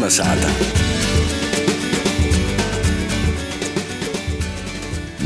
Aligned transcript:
Kolnesāta! 0.00 0.48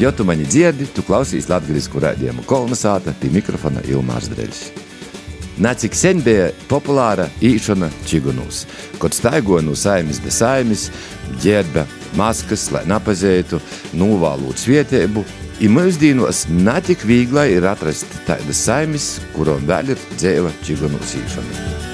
Ja 0.00 0.10
tu 0.10 0.24
mani 0.26 0.42
dzirdi, 0.50 0.88
tu 0.90 1.04
klausies 1.06 1.46
latviešu 1.46 2.02
raidījumu 2.02 2.42
kolonizāta 2.50 3.14
pie 3.20 3.30
mikrofona 3.30 3.84
Ilmārs 3.86 4.26
Dreļs. 4.32 4.64
Nācik 5.62 5.94
sen 5.94 6.24
bija 6.26 6.50
populāra 6.66 7.28
īšana 7.38 7.92
čigunūs, 8.10 8.64
kad 8.98 9.14
staigoja 9.14 9.62
no 9.62 9.78
saimes 9.78 10.18
de 10.26 10.34
saimes, 10.34 10.88
ģērba 11.46 11.86
maskas, 12.18 12.66
lai 12.74 12.82
nepazītu, 12.90 13.62
novālot 13.94 14.58
svietēbu. 14.58 15.22
I 15.62 15.70
mūsdienos 15.70 16.48
netik 16.50 17.06
viegli 17.06 17.52
ir 17.60 17.70
atrast 17.70 18.10
tādas 18.26 18.66
saimes, 18.66 19.20
kurām 19.38 19.70
vēl 19.70 19.94
ir 19.94 20.06
dzēva 20.18 20.50
čigunūs 20.66 21.20
īšana. 21.22 21.93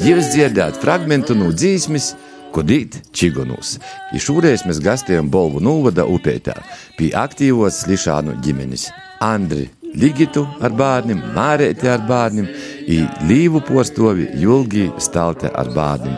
Jūs 0.00 0.28
dzirdējāt 0.30 0.78
fragment 0.82 1.32
no 1.34 1.50
dzīsmes, 1.50 2.12
ko 2.54 2.62
dīt 2.66 3.00
čigonūs. 3.14 3.76
I 4.14 4.22
šoreiz 4.22 4.62
mēs 4.68 4.78
gastējam 4.84 5.30
Bolvu 5.30 5.62
Nūvada 5.62 6.06
upētā 6.06 6.54
pie 6.98 7.10
aktīvos 7.18 7.82
slišānu 7.84 8.38
ģimenes. 8.44 8.88
Andri 9.20 9.66
Ligitu 9.90 10.44
ar 10.62 10.70
bērniem, 10.78 11.20
Mārēti 11.34 11.88
ar 11.90 12.04
bērniem, 12.06 12.46
i 12.86 13.02
Līvu 13.26 13.60
postovi 13.66 14.28
Julgi 14.38 14.86
Stalte 15.02 15.50
ar 15.50 15.72
bērniem. 15.74 16.14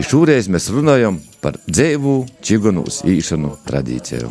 I 0.00 0.06
šoreiz 0.08 0.48
mēs 0.50 0.66
runājam 0.72 1.20
par 1.42 1.58
dzēvu 1.68 2.16
čigonūs 2.42 3.02
īšanu 3.06 3.54
tradīciju. 3.68 4.30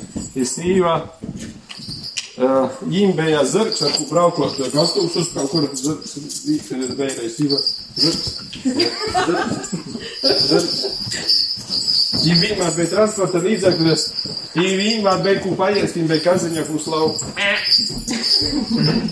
īstīva. 0.35 0.95
Uh, 2.41 2.71
Viņam 2.87 3.11
bija 3.17 3.43
zirgs, 3.45 3.81
ar 3.85 3.91
ko 3.97 4.07
braukot 4.09 4.57
gastos 4.73 5.17
uz 5.19 5.29
kaut 5.35 5.51
kur 5.51 5.67
zirgs, 5.75 6.15
vīksenes 6.47 6.95
beirais, 6.97 7.37
īva 7.43 7.59
zirgs. 7.99 8.31
Zirgs. 9.27 9.75
Zirgs. 10.47 11.41
Viņam 12.21 12.41
vienmēr 12.43 12.73
bija 12.75 12.89
transporta 12.91 13.39
līdzekļus, 13.41 14.01
viņam 14.55 14.79
vienmēr 14.81 15.21
bija 15.25 15.41
ko 15.43 15.53
paiest, 15.59 15.95
viņam 15.95 16.09
bija 16.11 16.25
kaziņa 16.25 16.65
puslau. 16.67 17.05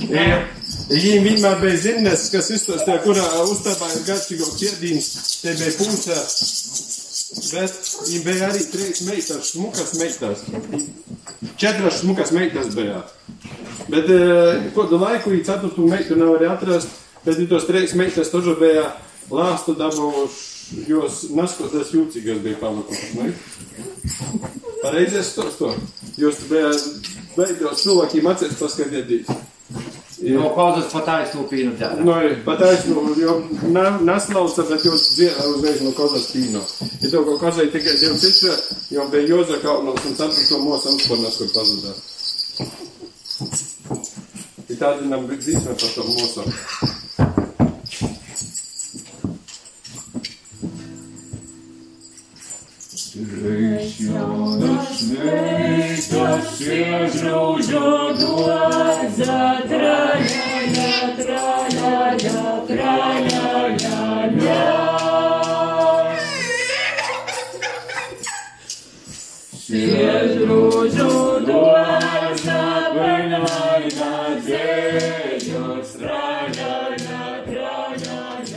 Ja. 0.09 0.39
Viņam 0.89 1.25
vienmēr 1.27 1.59
bija 1.63 1.79
zināms, 1.85 2.27
kas 2.33 2.51
izstāstīja, 2.55 3.01
kurā 3.05 3.25
uzstāvā 3.45 3.91
ir 3.95 4.05
garšīgo 4.09 4.49
ķēdīns, 4.59 5.09
te 5.43 5.55
bija 5.59 5.73
pūce. 5.79 6.17
Bet 7.29 7.75
viņam 8.07 8.23
bija 8.25 8.47
arī 8.49 8.63
trīs 8.71 9.03
meitas, 9.05 9.51
smukas 9.53 9.93
meitas. 9.99 10.41
Četras 11.61 11.99
smukas 12.01 12.31
meitas 12.33 12.71
bija. 12.73 13.03
Bet 13.89 14.09
eh, 14.09 14.69
kādu 14.73 14.97
laiku 15.01 15.33
viņa 15.33 15.45
ceturtu 15.51 15.85
meitu 15.89 16.17
nav 16.17 16.37
arī 16.37 16.49
atrast, 16.49 16.95
bet 17.25 17.41
tos 17.51 17.67
trīs 17.69 17.93
meitas 17.97 18.31
tožu 18.33 18.55
bija 18.57 18.87
lāstu 19.29 19.75
dabūjuši, 19.77 20.87
jos 20.89 21.21
naskoties 21.37 21.93
jūcīgas 21.93 22.41
bija 22.45 22.57
palikušas. 22.63 23.13
Ne? 23.19 23.29
Pareizies 24.81 25.33
to, 25.37 25.45
to. 25.59 25.73
Jūs 26.17 26.41
bija 26.49 26.73
beidzot 27.37 27.77
cilvēkiem 27.83 28.33
acīs 28.33 28.57
paskatieties. 28.57 29.29
No 30.19 30.49
pauzes 30.51 30.89
pataisnū 30.91 31.45
pīnu 31.47 31.77
tādā. 31.79 32.03
No, 32.03 32.17
pataisnū, 32.43 33.03
jo 33.19 33.35
neslauca, 34.03 34.65
bet 34.67 34.83
jūs 34.83 35.05
dzirdat 35.15 35.47
uzreiz 35.53 35.79
no 35.85 35.93
kozas 35.95 36.27
pīnu. 36.33 36.59
Ja 36.99 37.11
tev 37.13 37.23
kaut 37.29 37.39
kas 37.45 37.61
ir 37.63 37.71
tikai 37.71 37.95
dievs 38.01 38.25
izsver, 38.27 38.59
jo 38.91 39.07
bija 39.13 39.29
Joza 39.31 39.61
Kaunos 39.63 40.03
un 40.09 40.19
sapratu 40.19 40.59
mūsu 40.65 40.91
amspornas, 40.91 41.39
kur 41.39 41.53
pazudā. 41.55 41.95
Ir 44.67 44.81
tādi 44.81 45.07
nam 45.07 45.29
dzīsme 45.31 45.77
par 45.79 45.95
to 45.95 46.09
mūsu. 46.11 46.98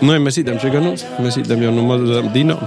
Nu, 0.02 0.10
ja 0.16 0.18
mēs 0.18 0.40
idam 0.40 0.58
čiganus, 0.58 1.04
mēs 1.22 1.36
idam 1.38 1.60
jau 1.62 1.70
no 1.74 1.84
mazām 1.86 2.32
dīnām. 2.34 2.62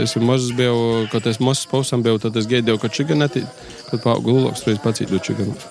Es 0.00 0.12
jau 0.14 0.20
mazs 0.22 0.52
biju, 0.56 1.06
kad 1.12 1.24
es 1.26 1.40
mazs 1.40 1.64
pausam 1.70 2.02
biju, 2.04 2.20
tad 2.20 2.36
es 2.36 2.48
gaidīju, 2.50 2.76
ka 2.82 2.90
čiganeti, 2.92 3.42
kad 3.88 4.02
paaugu 4.04 4.34
luloks, 4.36 4.66
reiz 4.68 4.82
pacītu 4.84 5.20
čiganus. 5.24 5.64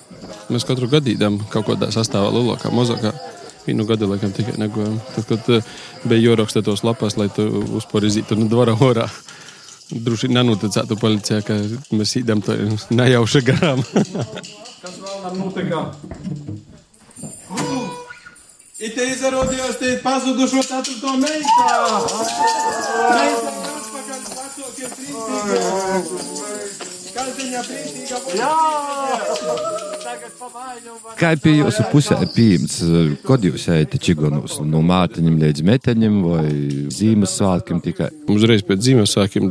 Mēs 0.50 0.66
katru 0.66 0.88
gadu 0.90 1.12
idam 1.12 1.38
kaut 1.52 1.68
kādā 1.68 1.92
sastāvā 1.94 2.32
lulokā, 2.34 2.72
mazākā. 2.74 3.14
Vienu 3.62 3.86
gadu 3.86 4.08
laikam 4.10 4.32
tikai 4.34 4.56
negojam. 4.58 4.98
Tad, 5.14 5.28
kad 5.28 5.50
uh, 5.54 5.72
bija 6.02 6.24
joraksta 6.24 6.64
tos 6.66 6.82
lapas, 6.82 7.14
lai 7.20 7.28
tu 7.30 7.46
uzparizītu 7.78 8.38
no 8.40 8.50
dvara 8.50 8.74
orā. 8.74 9.06
Droši 10.06 10.32
nenoticētu 10.34 10.98
policijā, 10.98 11.44
ka 11.46 11.60
mēs 11.94 12.16
idam 12.18 12.42
to 12.42 12.58
nejauši 12.98 13.44
garām. 13.46 13.86
Kas 13.86 14.98
vēl 14.98 15.22
nam 15.28 16.49
notika? 18.80 18.86
Ite 18.86 19.04
izrādījās, 19.12 19.78
te 19.78 20.00
pazudušo 20.02 20.62
ceturto 20.62 21.16
meitā! 21.20 21.72
Meita 23.12 23.50
atpakaļ 23.76 24.20
vecākiem 24.40 24.90
trīsīgiem! 24.96 26.02
Kaziņa 27.14 27.62
trīsīga! 27.68 28.16
Jā! 28.38 29.90
Kā 31.20 31.34
pie 31.36 31.52
jūsu 31.58 31.84
pusē 31.92 32.16
pieņemts, 32.34 32.76
kad 33.26 33.44
jūs 33.44 33.66
ejat 33.70 33.96
čigonūs 34.00 34.60
no 34.64 34.80
mātiņiem 34.86 35.36
līdz 35.42 35.64
meteņiem 35.68 36.16
vai 36.24 36.46
Ziemassvētkiem 36.94 37.82
tikai? 37.84 38.08
Uzreiz 38.32 38.64
pēc 38.66 38.86
Ziemassvētkiem, 38.88 39.50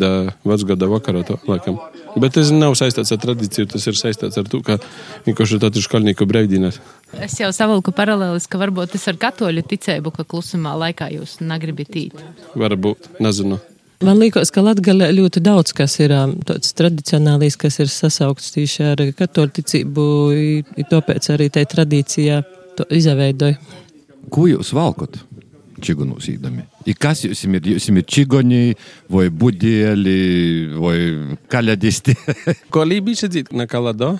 da 0.00 0.12
vecgada 0.46 0.88
vakarā 0.90 1.22
to 1.28 1.36
laikam. 1.48 1.78
Bet 2.18 2.34
tas 2.34 2.50
nav 2.54 2.74
saistīts 2.78 3.12
ar 3.14 3.20
tradīciju, 3.22 3.68
tas 3.70 3.86
ir 3.86 3.98
saistīts 3.98 4.40
ar 4.40 4.48
to, 4.50 4.62
ka 4.66 4.80
vienkārši 5.28 5.60
tādu 5.62 5.84
škalnieku 5.84 6.26
brīvdienas. 6.26 6.80
Es 7.18 7.34
jau 7.40 7.50
savilku 7.54 7.90
paralēlis, 7.96 8.46
ka 8.50 8.58
varbūt 8.60 8.92
tas 8.94 9.08
ar 9.10 9.18
katoļu 9.20 9.64
ticību, 9.66 10.12
ka 10.14 10.24
klusumā 10.24 10.76
laikā 10.78 11.10
jūs 11.16 11.40
negribat 11.42 11.96
īt. 11.98 12.20
Varbūt, 12.54 13.10
nezinu. 13.20 13.58
Man 14.00 14.16
liekas, 14.16 14.48
ka 14.54 14.62
Latvijā 14.64 15.10
ļoti 15.12 15.42
daudz 15.44 15.74
kas 15.76 15.98
ir 16.00 16.14
ām, 16.16 16.38
tāds 16.48 16.70
tradicionālīs, 16.72 17.58
kas 17.60 17.80
ir 17.82 17.90
sasaukts 17.92 18.54
tieši 18.54 18.86
ar 18.92 19.02
katoļu 19.18 19.52
ticību, 19.58 20.06
i- 20.32 20.64
i 20.80 20.84
tāpēc 20.88 21.28
arī 21.34 21.50
tai 21.52 21.66
tradīcijā 21.68 22.44
to 22.78 22.86
izveidoja. 22.88 23.58
Ko 24.30 24.46
jūs 24.48 24.72
valkot? 24.72 25.18
Čigonūs 25.80 26.28
īdami. 26.28 26.62
I 26.86 26.92
kas 26.94 27.22
jums 27.24 27.44
ir? 27.44 27.60
Jums 27.60 27.88
ir 27.88 28.02
čigoni, 28.04 28.74
vai 29.08 29.28
budēli, 29.28 30.16
vai 30.76 30.96
kaļadisti? 31.48 32.16
Ko 32.70 32.84
lībīši 32.84 33.28
dzīt, 33.32 33.52
nekā 33.56 33.80
lado? 33.82 34.18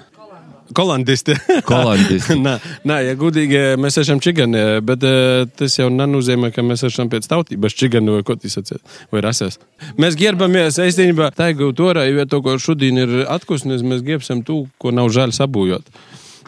Kolandisti. 0.75 1.35
Kolandisti. 1.71 2.37
nē, 2.47 2.55
nē, 2.87 2.99
ja 3.09 3.17
gudīgi 3.19 3.63
mēs 3.81 3.99
esam 4.03 4.21
čigani, 4.23 4.63
bet 4.87 5.05
eh, 5.07 5.45
tas 5.59 5.79
jau 5.79 5.89
nenozīmē, 5.93 6.53
ka 6.55 6.65
mēs 6.67 6.85
esam 6.87 7.11
pēc 7.13 7.27
tautības 7.31 7.77
čigani 7.77 8.15
vai 8.15 8.25
ko 8.27 8.37
tas 8.39 8.59
sacīt, 8.59 8.83
vai 9.13 9.23
rases. 9.25 9.59
Mēs 10.01 10.19
gerbamies, 10.21 10.79
īstenībā, 10.83 11.33
taigu 11.37 11.73
torā, 11.77 12.07
jo 12.09 12.27
to, 12.31 12.43
ko 12.47 12.57
šodien 12.63 13.03
ir 13.03 13.17
atkusnis, 13.31 13.85
mēs 13.87 14.05
gerbsim 14.07 14.45
to, 14.47 14.65
ko 14.79 14.95
nav 14.95 15.11
žēl 15.15 15.35
sabūjot. 15.37 15.91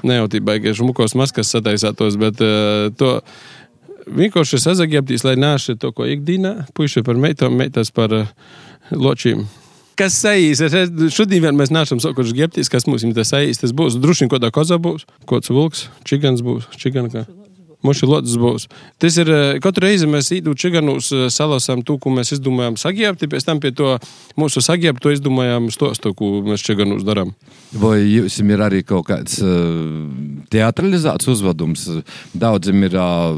Ne 0.07 0.19
jau 0.19 0.29
tībai, 0.31 0.59
ka 0.63 0.75
šmukos 0.75 1.15
maskas 1.19 1.53
sataisātos, 1.55 2.17
bet 2.19 2.41
to 2.99 3.11
vienkārši 4.07 4.59
sazagiebtīs, 4.63 5.23
lai 5.27 5.37
nāši 5.39 5.77
to, 5.79 5.93
ko 5.95 6.09
ikdīnā, 6.11 6.73
puiši 6.75 7.05
par 7.07 7.19
meitām, 7.23 7.55
meitas 7.59 7.95
par 7.95 8.15
ločīm. 8.91 9.47
Kas 9.99 10.17
sajīs? 10.23 10.61
Es- 10.65 10.75
es- 10.75 11.15
Šodien 11.15 11.43
vien 11.45 11.57
mēs 11.59 11.71
neesam 11.75 12.01
sakuši 12.01 12.33
ģeptīs, 12.39 12.71
kas 12.73 12.87
mums 12.87 13.05
ir 13.05 13.13
tas 13.15 13.31
sajīs. 13.33 13.61
Tas 13.61 13.73
būs 13.73 13.99
vien 14.01 14.29
kaut 14.29 14.41
kāda 14.41 14.51
koza 14.51 14.79
būs, 14.79 15.05
kaut 15.27 15.43
kāds 15.43 15.51
vilks, 15.53 15.89
čigans 16.05 16.41
būs, 16.43 16.65
čiganka. 16.77 17.27
Muši 17.83 18.07
lods 18.07 18.37
būs. 18.39 18.69
Tas 19.03 19.17
ir 19.19 19.27
eh, 19.29 19.59
katru 19.59 19.83
reizi 19.89 20.07
mēs 20.07 20.31
īdu 20.31 20.55
čiganus 20.55 21.11
eh, 21.11 21.27
salasām 21.35 21.83
to, 21.85 21.99
ko 21.99 22.11
mēs 22.15 22.31
izdomājām 22.39 22.77
sagiebti, 22.79 23.27
pēc 23.27 23.45
tam 23.45 23.59
pie 23.59 23.73
to 23.75 23.99
mūsu 24.39 24.63
sagiebtu 24.63 25.11
izdomājām 25.11 25.67
stostu, 25.75 26.15
ko 26.15 26.45
mēs 26.47 26.63
čiganus 26.63 27.03
darām. 27.03 27.35
Vai 27.75 27.99
jums 28.07 28.39
ir 28.39 28.63
arī 28.63 28.85
kaut 28.87 29.09
kāds 29.11 29.41
uh, 29.43 30.07
teatralizēts 30.55 31.27
uzvedums? 31.27 31.89
Daudziem 32.39 32.85
ir 32.87 32.95
uh, 32.95 33.35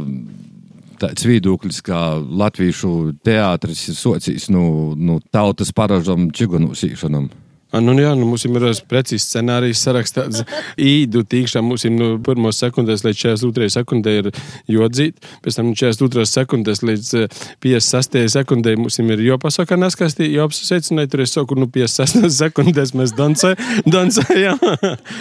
tāds 1.01 1.27
viedoklis, 1.27 1.81
ka 1.85 2.17
latviešu 2.19 3.15
teātris 3.25 3.89
ir 3.91 3.99
socijas 3.99 4.51
no, 4.53 4.95
no 4.97 5.21
tautas 5.35 5.73
paražam 5.75 6.31
čigunu 6.35 6.75
sīšanam. 6.79 7.31
A, 7.31 7.44
Nu, 7.83 7.95
jā, 7.99 8.13
nu, 8.19 8.29
mums 8.29 8.45
ir 8.47 8.55
precīzi 8.91 9.25
scenārijs 9.25 9.83
sarakstīts. 9.87 10.45
Īdu 10.95 11.25
tīkšā 11.27 11.63
mums 11.65 11.85
ir 11.89 11.95
no 11.95 12.13
1 12.21 12.53
sekundēs 12.55 13.03
līdz 13.07 13.23
42 13.25 13.71
sekundē 13.75 14.15
ir 14.21 14.29
jodzīt, 14.71 15.19
pēc 15.45 15.59
tam 15.59 15.71
no 15.73 15.79
42 15.79 16.27
sekundēs 16.31 16.83
līdz 16.87 17.11
eh, 17.23 17.39
56 17.65 18.29
sekundē 18.37 18.77
mums 18.79 18.99
ir 19.03 19.23
jopasaka 19.27 19.79
naskastī, 19.81 20.29
jopsaseicināt, 20.37 21.11
tur 21.13 21.25
es 21.25 21.35
saku, 21.35 21.59
nu 21.59 21.69
56 21.71 22.29
sekundēs 22.43 22.95
mēs 22.99 23.15
dancē- 23.19 23.57
dancējam. 23.91 24.61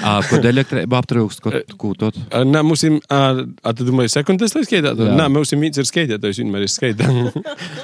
À, 0.04 0.20
Kad 0.28 0.46
elektrība 0.50 1.02
aptrūkst, 1.02 1.42
ko, 1.44 1.52
ko 1.80 1.94
tot? 2.00 2.18
A, 2.34 2.44
Nē, 2.48 2.62
mums 2.66 2.84
ir, 2.88 3.00
a, 3.12 3.74
tu 3.76 3.86
domāji, 3.88 4.14
sekundēs, 4.14 4.54
lai 4.58 4.64
skaitētu? 4.68 5.08
Jā. 5.10 5.18
Nē, 5.20 5.28
mums 5.34 5.52
ir 5.54 5.60
mīts 5.62 5.82
ir 5.82 5.88
skaitētājs, 5.90 6.40
vienmēr 6.44 6.66
ir 6.68 6.72
skaitā. 6.72 7.10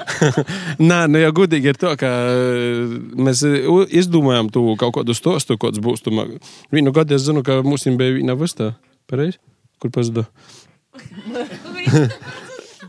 Nē, 0.90 1.00
nu 1.10 1.20
jau 1.22 1.32
gudīgi 1.42 1.72
ir 1.72 1.78
to, 1.80 1.92
ka 2.00 2.10
eh, 2.30 2.96
mēs 3.18 3.42
eh, 3.48 3.68
izdomājām 4.00 4.50
to 4.54 4.59
kaut 4.80 4.94
kādu 5.00 5.14
stostu, 5.16 5.56
kāds 5.60 5.80
būs. 5.82 6.02
Tumā. 6.06 6.26
Vienu 6.72 6.92
gadu 6.96 7.16
es 7.18 7.26
zinu, 7.26 7.42
ka 7.46 7.60
mums 7.66 7.84
bija 7.88 8.16
viena 8.18 8.36
vestā. 8.38 8.72
Pareizi? 9.10 9.38
Kur 9.80 9.90
pazuda? 9.94 10.26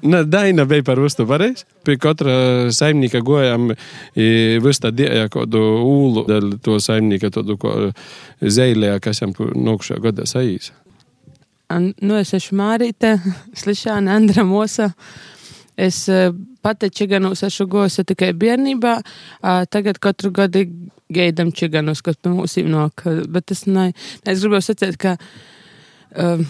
Nē, 0.02 0.24
Daina 0.26 0.64
bija 0.66 0.82
par 0.88 0.98
vistu 1.02 1.28
pareizi. 1.30 1.66
Pie 1.86 1.94
katra 2.02 2.34
saimnieka 2.74 3.20
gojām 3.26 3.70
vistā 4.66 4.90
dēļ 4.98 5.28
kādu 5.34 5.62
ūlu, 5.86 6.24
dēļ 6.30 6.48
to 6.66 6.80
saimnieka 6.82 7.30
tādu 7.36 7.58
zeilē, 8.42 8.96
kas 9.04 9.22
jam 9.22 9.34
nokšā 9.38 10.00
gada 10.02 10.26
sajīs. 10.30 10.72
An- 11.72 11.94
Nu, 12.02 12.18
es 12.20 12.34
esmu 12.34 12.58
Mārīte, 12.64 13.14
Slišāna, 13.62 14.18
Andra 14.18 14.44
Mosa. 14.44 14.90
Es 15.78 16.04
eh, 16.10 16.32
pati 16.62 16.90
čiganos 16.90 17.44
gojusi 17.68 18.04
tikai 18.04 18.34
bērnībā. 18.34 18.96
Tagad 19.72 20.00
katru 20.00 20.32
gadu 20.32 20.66
gaidām 21.12 21.52
čiganos, 21.52 22.02
kas 22.02 22.18
pie 22.18 22.32
mums 22.34 22.58
nāk. 22.58 23.06
Bet 23.32 23.52
es, 23.52 23.66
ne, 23.68 23.92
es 24.26 24.44
gribēju 24.44 24.68
sacīt, 24.68 24.98
ka, 25.02 25.16
um, 26.16 26.46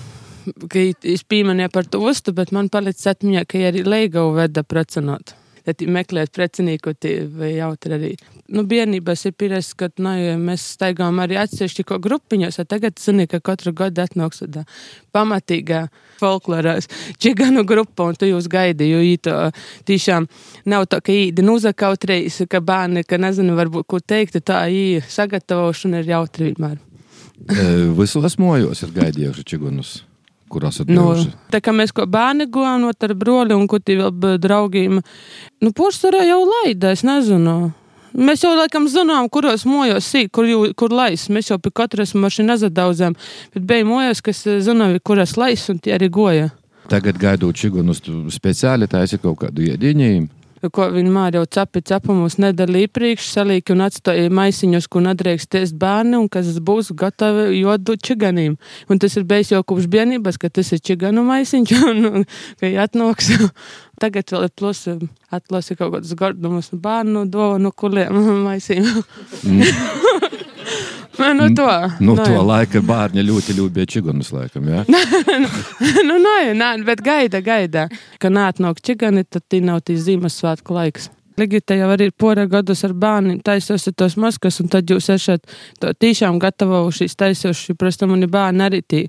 ka 0.68 0.88
es 1.04 1.24
pieminēju 1.24 1.74
par 1.74 1.86
to 1.86 2.02
ustu, 2.06 2.34
bet 2.34 2.52
man 2.52 2.70
palicis 2.70 3.10
atmiņā, 3.14 3.46
ka 3.46 3.62
arī 3.72 3.86
Leigavu 3.88 4.36
veda 4.38 4.64
precenot. 4.64 5.36
Tad 5.68 5.82
meklēt 5.86 6.32
precinieku, 6.34 6.94
vai 7.38 7.52
jautri 7.54 7.94
arī. 7.98 8.12
Nu, 8.52 8.64
bērnībās 8.68 9.28
ir 9.30 9.36
pieredzes, 9.38 9.76
ka 9.78 9.92
nu, 10.02 10.14
mēs 10.42 10.64
staigājām 10.76 11.22
arī 11.22 11.38
atsevišķi 11.42 11.86
ko 11.88 12.00
grupiņos, 12.02 12.58
a 12.60 12.66
tagad 12.66 12.98
zini, 13.00 13.28
ka 13.30 13.40
katru 13.44 13.74
gadu 13.78 14.02
atnāks 14.02 14.42
tāda 14.42 14.66
pamatīgā 15.14 15.84
folklorās 16.22 16.90
čiganu 17.22 17.64
grupa, 17.68 18.10
un 18.10 18.18
tu 18.18 18.30
jūs 18.30 18.50
gaidi, 18.52 18.90
jo 18.92 19.02
īto 19.06 19.38
tiešām 19.90 20.28
nav 20.72 20.88
tā, 20.90 21.02
ka 21.06 21.14
īdi 21.14 21.46
nuzakaut 21.46 22.10
reisi, 22.10 22.50
ka 22.50 22.62
bērni, 22.66 23.06
ka 23.06 23.22
nezinu, 23.22 23.56
varbūt, 23.60 23.88
ko 23.88 24.02
teikt, 24.02 24.42
tā 24.46 24.64
ī 24.74 25.02
sagatavošana 25.06 26.02
ir 26.02 26.16
jautri 26.16 26.52
vienmēr. 26.52 26.80
Visos 27.98 28.38
mojos 28.42 28.84
ir 28.86 28.92
gaidījuši 28.98 29.46
čigunus, 29.54 30.02
ir 30.56 30.86
Nu, 30.92 31.14
bijuši. 31.14 31.32
tā 31.52 31.62
kā 31.62 31.72
mēs 31.72 31.92
bērni 31.94 32.46
gojām 32.52 32.82
no 32.82 32.92
ar 32.92 33.14
broli 33.16 33.54
un 33.54 33.68
kuti 33.68 33.96
vēl 33.98 34.38
draugiem, 34.40 35.02
nu, 35.62 35.72
porcelāna 35.72 36.26
jau 36.28 36.42
laida, 36.46 36.92
es 36.92 37.04
nezinu. 37.04 37.74
Mēs 38.12 38.44
jau 38.44 38.52
laikam 38.58 38.88
zinām, 38.92 39.30
kuros 39.32 39.64
mojos 39.66 40.04
sīk, 40.04 40.32
kur, 40.36 40.44
jū, 40.44 40.74
kur 40.76 40.92
lais. 40.92 41.30
Mēs 41.32 41.48
jau 41.50 41.58
pie 41.64 41.72
katras 41.72 42.12
mašīnas 42.12 42.60
nezadaudzām, 42.60 43.16
bet 43.54 43.64
bija 43.64 43.86
mojos, 43.88 44.20
kas 44.22 44.46
eh, 44.48 44.60
zināja, 44.60 45.00
kuras 45.00 45.38
lais, 45.38 45.64
un 45.72 45.80
tie 45.80 45.94
arī 45.96 46.10
goja. 46.12 46.50
Tagad 46.92 47.16
gaidot 47.18 47.56
čigunus, 47.56 48.02
tu 48.04 48.26
speciāli 48.30 48.88
taisi 48.92 49.18
kaut 49.18 49.40
kādu 49.46 49.64
iedīņījumu. 49.64 50.28
Ko 50.70 50.86
vienmēr 50.94 51.40
jau 51.40 51.46
capi 51.58 51.82
capamus 51.90 52.36
nedalīja 52.38 52.92
priekš, 52.94 53.32
salīja 53.34 53.74
un 53.74 53.82
atstāja 53.88 54.30
maisiņus, 54.30 54.88
ko 54.94 55.02
nedrīkst 55.02 55.58
ēst 55.58 55.78
bērni, 55.82 56.20
un 56.20 56.28
kas 56.30 56.52
būs 56.62 56.92
gatavi 56.98 57.58
jodu 57.58 57.96
čiganīm. 57.98 58.60
Un 58.86 59.02
tas 59.02 59.18
ir 59.18 59.26
bijis 59.26 59.56
jau 59.56 59.64
kopš 59.66 59.90
bērnības, 59.90 60.38
ka 60.38 60.52
tas 60.54 60.70
ir 60.76 60.84
čiganu 60.86 61.26
maisiņš, 61.26 61.74
un, 61.90 62.06
un 62.12 62.28
ka 62.62 62.70
jāatnāks. 62.70 63.34
Tagad 64.02 64.34
vēl 64.34 64.48
ir 64.48 64.54
plus 64.58 64.86
atlasi 65.34 65.78
kaut 65.80 65.96
kādus 65.96 66.14
gardumus 66.18 66.72
bērnu 66.74 67.26
dāvanu 67.32 67.74
kuliem 67.74 68.22
maisīm. 68.48 68.86
nu, 71.40 71.48
to. 71.56 71.70
Nu, 72.04 72.16
Nē. 72.18 72.26
to 72.26 72.44
laika 72.48 72.82
bērni 72.86 73.26
ļoti 73.28 73.56
ļūbīja 73.58 73.92
čigunus, 73.96 74.32
laikam, 74.36 74.68
jā. 74.72 74.84
nu, 76.10 76.20
nē, 76.26 76.38
nē, 76.58 76.72
bet 76.88 77.04
gaida, 77.06 77.42
gaida. 77.46 77.88
Ka 78.22 78.32
nātnāk 78.34 78.82
čigani, 78.86 79.26
tad 79.26 79.46
tī 79.52 79.62
nav 79.66 79.84
tī 79.88 79.98
Ziemassvētku 80.02 80.78
laiks. 80.78 81.12
Ligita 81.40 81.78
jau 81.78 81.88
arī 81.94 82.10
ir 82.10 82.16
pora 82.18 82.44
gadus 82.50 82.84
ar 82.86 82.94
bērniem 82.98 83.40
taisījusi 83.46 83.94
tos 83.98 84.18
maskas, 84.20 84.60
un 84.62 84.70
tad 84.72 84.90
jūs 84.92 85.08
esat 85.14 85.46
to 85.82 85.94
tiešām 85.94 86.42
gatavojušies 86.42 87.16
taisījuši, 87.18 87.78
protams, 87.80 88.12
mani 88.12 88.30
bērni 88.32 88.68
arī 88.68 88.82
tī. 88.84 89.06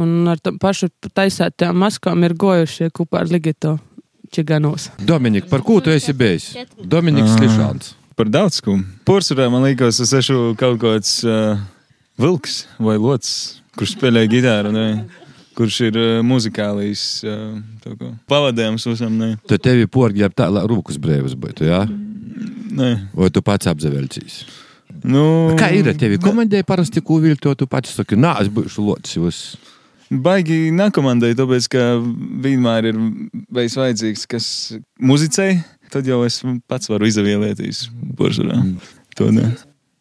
Un 0.00 0.28
ar 0.30 0.40
tam 0.42 0.58
pašu 0.60 0.90
taisētajām 1.14 1.78
maskām 1.78 2.26
ir 2.26 2.34
gojušie 2.38 2.90
kopā 2.94 3.24
ar 3.24 3.32
Ligito 3.32 3.78
čiganos. 4.30 4.90
Dominika, 4.98 5.48
par 5.50 5.64
ko 5.66 5.80
tu 5.80 5.90
esi 5.90 6.14
bijis? 6.16 6.52
Dominiks 6.78 7.38
Lišāns. 7.40 7.94
Par 8.18 8.30
daudz 8.30 8.60
ko. 8.64 8.76
Porcelāna 9.08 9.52
man 9.52 9.66
liekas, 9.68 10.00
es 10.02 10.12
esmu 10.16 10.54
kaut 10.60 10.80
kāds 10.82 11.20
uh, 11.26 11.60
vilks 12.20 12.64
vai 12.82 12.98
locis, 13.00 13.60
kurš 13.78 13.96
spēlē 13.96 14.26
gitāru. 14.30 14.72
Ne? 14.74 14.86
Kurš 15.58 15.80
ir 15.88 15.98
uh, 16.00 16.08
muzikālīs, 16.26 17.04
uh, 17.26 18.00
pavadījums 18.30 18.88
visam. 18.90 19.16
Ne? 19.20 19.34
Tu 19.48 19.58
tevi 19.62 19.88
porgi 19.90 20.26
ap 20.26 20.36
tā, 20.38 20.50
lai 20.52 20.66
rūkus 20.68 21.00
brēvas 21.02 21.36
būtu, 21.38 21.68
jā? 21.70 21.84
Ne. 22.70 22.90
Vai 23.16 23.30
tu 23.34 23.42
pats 23.44 23.70
apzavelcīs? 23.70 24.42
Nu, 25.06 25.54
Kā 25.58 25.70
ir 25.72 25.88
ar 25.88 25.96
tevi? 25.98 26.18
Komandēji 26.20 26.66
parasti, 26.68 27.02
ko 27.04 27.20
vilti, 27.22 27.42
to 27.46 27.54
tu 27.62 27.68
pats 27.70 27.92
saki, 27.96 28.18
nā, 28.20 28.34
es 28.42 28.50
būšu 28.52 28.84
locis. 28.84 29.44
Baigi 30.10 30.72
nekomandēju, 30.74 31.36
tāpēc, 31.38 31.68
ka 31.70 31.84
vienmēr 32.44 32.90
ir 32.90 32.96
bijis 33.54 33.76
vajadzīgs, 33.78 34.24
kas 34.30 34.46
muzicē, 34.98 35.52
tad 35.92 36.06
jau 36.08 36.22
es 36.26 36.40
pats 36.70 36.90
varu 36.90 37.08
izvēlēties 37.10 37.88
porcelāna. 38.18 38.78
To 39.18 39.30
ne. 39.34 39.50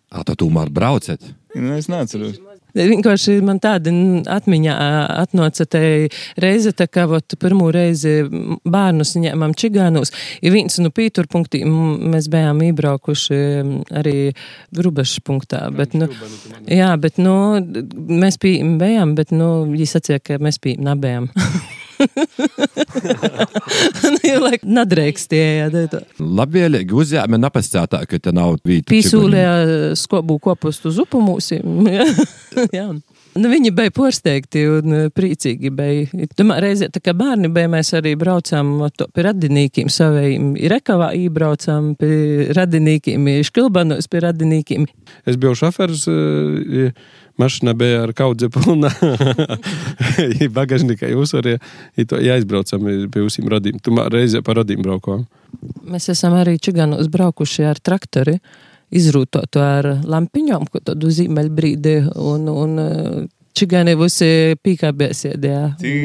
Ā, 0.10 0.24
tu 0.25 0.38
tomēr 0.46 0.72
braucat? 0.74 1.22
Nu, 1.55 1.74
es 1.77 1.89
neatceros. 1.89 2.39
Vienkārši 2.77 3.39
man 3.41 3.58
tāda 3.62 3.89
atmiņā 4.29 4.74
atnāca 5.24 5.65
te 5.65 5.81
reize, 6.38 6.74
tā 6.77 6.86
kā 6.86 7.08
vot 7.10 7.34
pirmo 7.41 7.72
reizi 7.74 8.22
bērnus 8.29 9.15
ņēmām 9.17 9.55
čigānos. 9.58 10.13
Ir 10.46 10.53
viens 10.53 10.77
no 10.81 10.91
pīturpunktiem, 10.93 11.74
mēs 12.13 12.29
bijām 12.29 12.62
iebraukuši 12.67 13.41
arī 13.89 14.15
Rubešu 14.77 15.25
punktā, 15.25 15.65
bet, 15.74 15.98
nu, 15.98 16.12
jā, 16.69 16.93
bet, 17.01 17.17
nu, 17.17 17.36
mēs 17.98 18.38
bijām, 18.41 19.17
bet, 19.17 19.34
nu, 19.34 19.51
viņi 19.74 19.91
sacīja, 19.96 20.22
ka 20.22 20.41
mēs 20.41 20.62
pie 20.62 20.77
nebijām. 20.77 21.31
nu, 24.12 24.18
jau 24.26 24.40
laik 24.44 24.66
nadrēkstīja, 24.68 25.70
jā, 25.70 26.02
Labvēlīgi 26.20 26.96
uzņēma 27.04 27.40
napastātā, 27.42 28.04
ka 28.10 28.20
te 28.22 28.34
nav 28.36 28.58
vīta. 28.66 28.90
Pīsūlēja 28.92 29.96
skobu 30.00 30.40
kopustu 30.44 30.94
zupu 30.96 31.22
mūsim. 31.24 31.88
Nu, 33.38 33.50
viņi 33.52 33.70
bija 33.78 33.92
porsteigti 33.94 34.64
un 34.70 34.96
eh, 34.96 35.08
priecīgi. 35.14 35.70
Bija. 35.76 36.28
Tomēr 36.38 36.64
reizē, 36.66 36.90
tā 36.94 37.02
kā 37.04 37.14
bērni 37.18 37.52
bija, 37.54 37.70
mēs 37.72 37.92
arī 37.98 38.16
braucām 38.20 38.72
pie 39.14 39.26
radinīkiem 39.28 39.92
savējiem. 39.94 40.52
Rekavā 40.74 41.12
ībraucām 41.18 41.94
pie 42.00 42.50
radinīkiem, 42.58 43.30
škilbanos 43.46 44.10
pie 44.10 44.24
radinīkiem. 44.26 44.88
Es 45.30 45.38
biju 45.40 45.54
šoferis, 45.62 46.08
e, 46.10 46.90
mašīna 47.40 47.76
bija 47.78 48.02
ar 48.08 48.16
kaudzi 48.18 48.50
pilna. 48.54 48.90
Bagažnikā 50.60 51.12
i 51.12 52.08
to 52.10 52.22
jāizbraucam 52.24 52.90
pie 53.14 53.28
visiem 53.28 53.52
radījumiem. 53.54 53.84
Tu 53.86 54.10
reizē 54.16 54.42
par 54.46 54.64
radījumu 54.64 54.88
braukām. 54.90 55.28
Mēs 55.90 56.10
esam 56.14 56.34
arī 56.40 56.58
Čiganos 56.58 57.12
braukuši 57.14 57.70
ar 57.70 57.80
traktori. 57.82 58.40
Izrūtotu 58.89 59.62
ar 59.62 59.86
lampiņām, 60.10 60.65
ko 60.72 60.81
tādu 60.81 61.12
zīmeļbrīdi, 61.13 61.96
un, 62.17 62.48
un 62.50 62.79
eh, 62.81 63.27
čigāni 63.60 63.93
visi 64.00 64.55
pīkābēs 64.63 65.25
iedējā 65.29 65.63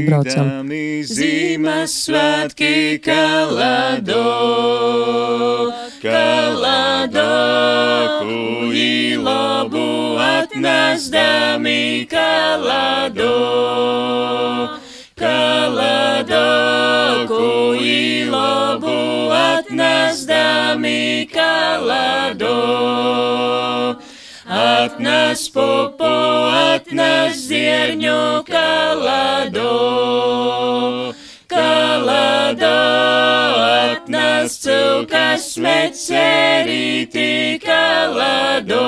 braucam. 0.08 0.68
Ziemassvētki 1.08 2.72
kalado, 3.04 4.22
kalado, 6.02 7.28
kuī 8.20 9.16
labu 9.20 9.86
atnesdami 10.20 12.04
kalado, 12.10 13.32
kalado, 15.24 16.48
kuī 17.30 18.28
labu 18.28 18.98
atnesdami 19.32 21.28
kalado. 21.32 22.58
Atnes 24.44 25.48
pupu, 25.54 26.12
atnes 26.52 27.40
zirņu 27.48 28.44
kalado, 28.50 29.72
kalado, 31.48 32.76
atnes 33.88 34.58
cūkas 34.66 35.48
mecerīti 35.64 37.30
kalado, 37.64 38.84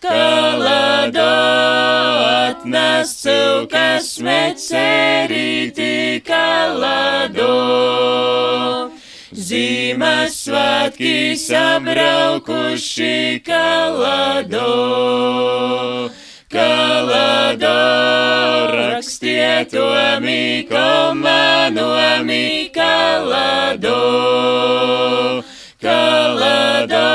kalado, 0.00 1.28
atnes 2.48 3.12
cūkas 3.22 4.08
mecerīti 4.24 6.22
kalado. 6.26 7.52
Ziemassvētki 9.50 11.36
sabraukuši 11.38 13.18
kalado, 13.46 14.70
kalado, 16.50 17.76
rakstiet 18.74 19.70
to 19.70 19.86
mīko 20.24 21.14
manomi 21.14 22.70
kalado, 22.74 24.00
kalado, 25.82 27.06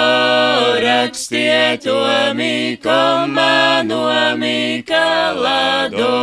rakstiet 0.81 1.85
to 1.85 1.99
mīko 2.37 3.27
manomi 3.29 4.83
kalado. 4.87 6.13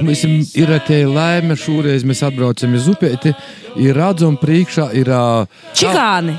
Mēs 0.00 0.24
ir 0.58 0.72
tie 0.86 1.04
laime, 1.06 1.54
šoreiz 1.54 2.02
mēs 2.08 2.22
atbraucam 2.26 2.72
uz 2.74 2.88
upēti, 2.90 3.30
ir 3.78 3.94
redzam 3.94 4.34
priekšā, 4.40 4.88
ir. 4.98 5.12
Čigāni. 5.78 6.34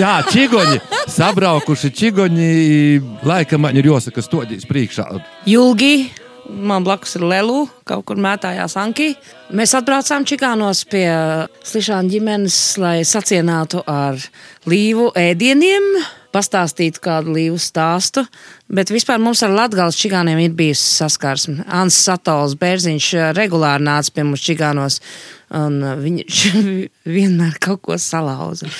Jā, 0.00 0.14
čigoņi, 0.30 0.80
sabraukuši 1.12 1.92
čigoņi, 2.00 2.48
laikam 3.28 3.66
man 3.66 3.76
ir 3.76 3.90
jāsaka 3.90 4.24
stodīs 4.24 4.64
priekšā. 4.68 5.10
Julgi, 5.50 6.08
man 6.50 6.84
blakus 6.84 7.16
ir 7.18 7.24
Lelu, 7.26 7.64
kaut 7.88 8.04
kur 8.08 8.20
mētājās 8.20 8.76
Anki. 8.80 9.12
Mēs 9.56 9.74
atbraucām 9.78 10.26
Čikānos 10.28 10.84
pie 10.90 11.06
Slišāna 11.66 12.10
ģimenes, 12.10 12.56
lai 12.80 13.00
sacienātu 13.08 13.82
ar 13.88 14.18
līvu 14.70 15.10
ēdieniem, 15.18 15.86
pastāstītu 16.34 17.02
kādu 17.02 17.34
līvu 17.36 17.58
stāstu. 17.60 18.24
Bet 18.70 18.92
vispār 18.94 19.20
mums 19.22 19.42
ar 19.46 19.54
Latgales 19.54 19.98
čigāniem 19.98 20.42
ir 20.44 20.56
bijusi 20.56 20.86
saskarsme. 21.00 21.64
Ants 21.66 21.98
Satols 22.04 22.56
Bērziņš 22.60 23.12
eh, 23.18 23.30
regulāri 23.36 23.86
nāca 23.86 24.14
pie 24.14 24.26
mums 24.26 24.44
čigānos, 24.46 25.00
un 25.56 25.80
eh, 25.82 25.96
viņš 26.06 26.42
vienmēr 27.16 27.58
kaut 27.62 27.82
ko 27.88 27.98
salauza. 27.98 28.70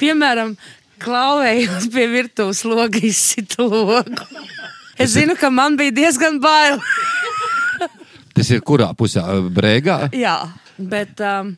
Piemēram, 0.00 0.54
klauvējot 1.02 1.90
pie 1.94 2.06
virtuves 2.12 2.64
loga 2.68 3.02
izsita 3.10 3.66
logu. 3.66 4.28
Es 5.00 5.14
zinu, 5.16 5.32
ka 5.40 5.48
man 5.48 5.78
bija 5.80 5.94
diezgan 5.96 6.36
bail. 6.42 6.76
Tas 8.36 8.50
ir 8.52 8.60
kurā 8.60 8.90
pusē? 8.96 9.22
Brēgā? 9.56 10.10
Jā, 10.12 10.36
bet 10.76 11.22
um, 11.24 11.54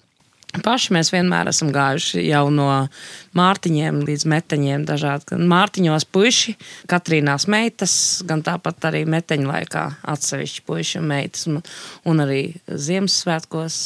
paši 0.63 0.95
mēs 0.95 1.11
vienmēr 1.11 1.51
esam 1.51 1.73
gājuši 1.75 2.23
jau 2.29 2.45
no 2.55 2.69
mārciņiem 3.39 3.99
līdz 4.07 4.27
meteņiem. 4.31 4.85
Dažādi. 4.87 5.33
Gan 5.33 5.47
mārciņos 5.51 6.07
puiši, 6.15 6.55
Katrīnās 6.91 7.49
meitas, 7.51 7.95
gan 8.29 8.45
tāpat 8.47 8.91
arī 8.93 9.03
meteņu 9.11 9.51
laikā 9.51 9.87
atsevišķi 10.15 10.67
puiši 10.69 11.01
un 11.03 11.11
meitas, 11.11 11.49
un, 11.51 11.59
un 12.07 12.23
arī 12.23 12.45
Ziemassvētkos. 12.71 13.81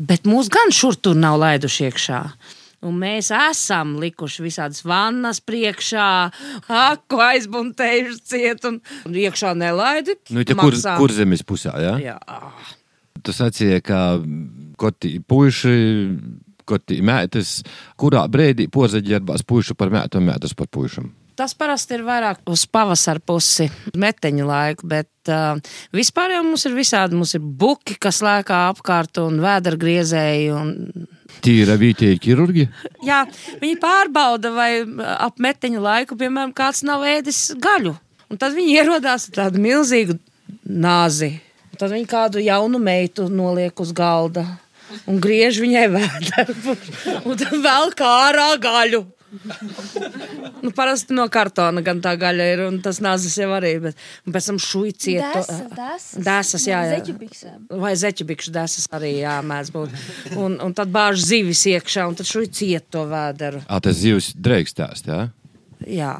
Bet 0.00 0.24
mūs 0.24 0.48
gan 0.52 0.72
šur 0.72 0.96
tur 0.96 1.18
nav 1.18 1.36
laiduši 1.42 1.90
iekšā. 1.90 2.22
Un 2.86 2.94
mēs 3.00 3.32
esam 3.34 3.96
likuši 3.98 4.44
visādas 4.44 4.84
vannas 4.86 5.40
priekšā, 5.42 6.08
aku 6.70 7.22
aizbuntējuši 7.24 8.20
ciet, 8.22 8.66
un 8.68 8.78
iekšā 9.18 9.54
nelaidi. 9.58 10.14
Nu, 10.30 10.44
tie 10.46 10.54
kur, 10.58 10.76
kur 11.00 11.14
zemes 11.14 11.42
pusē, 11.46 11.74
jā? 11.82 11.96
Jā. 12.04 12.18
Tu 13.26 13.34
sacīji, 13.34 13.80
ka 13.82 14.02
koti 14.78 15.16
puiši, 15.18 15.74
koti 16.68 17.00
mētas, 17.02 17.58
kurā 17.98 18.22
brīdī 18.30 18.68
pozaģērbās 18.70 19.42
puiši 19.48 19.74
par 19.78 19.90
mētu 19.94 20.22
un 20.22 20.30
mētas 20.30 20.54
par 20.54 20.70
puišam. 20.70 21.10
Tas 21.38 21.52
parasti 21.54 21.94
ir 21.94 22.02
vairāk 22.02 22.40
uz 22.50 22.64
pavasara 22.66 23.22
pusi, 23.22 23.68
meteņu 23.94 24.46
laiku, 24.46 24.88
bet 24.90 25.30
uh, 25.30 25.58
vispār 25.94 26.34
jau 26.34 26.40
mums 26.46 26.66
ir 26.66 26.74
visādi. 26.74 27.14
Mums 27.14 27.36
ir 27.38 27.42
buki, 27.42 27.94
kas 27.94 28.18
lēkā 28.26 28.64
apkārt, 28.72 29.20
un 29.22 29.38
vēdergriezēji. 29.44 30.48
Un... 30.58 31.06
Tīra 31.44 31.76
vietēji 31.78 32.18
ķirurgi. 32.24 32.66
Jā, 33.06 33.22
viņi 33.60 33.78
pārbauda, 33.82 34.52
vai 34.56 34.70
ap 35.14 35.38
meteņu 35.42 35.82
laiku, 35.84 36.16
piemēram, 36.18 36.54
kāds 36.56 36.82
nav 36.86 37.04
ēdis 37.06 37.52
gaļu. 37.62 37.94
Un 38.28 38.40
tad 38.40 38.56
viņi 38.56 38.74
ierodās 38.80 39.28
ar 39.28 39.36
tādu 39.42 39.62
milzīgu 39.62 40.18
nāzi. 40.68 41.36
Un 41.72 41.80
Tad 41.80 41.94
viņi 41.94 42.08
kādu 42.10 42.42
jaunu 42.42 42.80
meitu 42.82 43.28
noliek 43.30 43.80
uz 43.80 43.92
galda 43.96 44.44
un 45.08 45.20
griež 45.22 45.60
viņai 45.62 45.86
vēdru. 45.92 46.76
Un 47.28 47.38
tad 47.38 47.54
vēl 47.64 47.94
kā 47.96 48.10
ārā 48.28 48.48
gaļu. 48.62 49.04
Nu, 50.62 50.70
parasti 50.74 51.14
no 51.14 51.28
kartona 51.30 51.82
gan 51.84 52.00
tā 52.02 52.14
gaļa 52.18 52.46
ir, 52.52 52.62
un 52.66 52.78
tas 52.82 52.98
nāzis 53.04 53.36
jau 53.38 53.50
arī. 53.54 53.74
Bet, 53.82 54.00
un 54.26 54.34
pēc 54.34 54.48
tam 54.50 54.58
šūj 54.62 54.94
cietu. 55.04 55.42
Dēsas, 56.24 56.66
jā, 56.66 56.80
jā. 56.88 56.96
Zeķebiksēm. 56.96 57.60
Vai 57.82 57.92
zeķibikšu 58.00 58.54
dēsas 58.56 58.88
arī 58.98 59.12
jāmēdz 59.20 59.72
būt. 59.74 59.94
Un, 60.40 60.58
un 60.64 60.74
tad 60.76 60.90
bāž 60.94 61.22
zivis 61.22 61.62
iekšā, 61.70 62.08
un 62.10 62.18
tad 62.18 62.28
šūj 62.30 62.50
cietu 62.58 62.98
to 62.98 63.06
vēderu. 63.10 63.62
Ā, 63.68 63.80
tas 63.84 64.00
zivs 64.00 64.32
drēkstās, 64.34 65.06
jā? 65.06 65.22
Jā. 65.86 66.14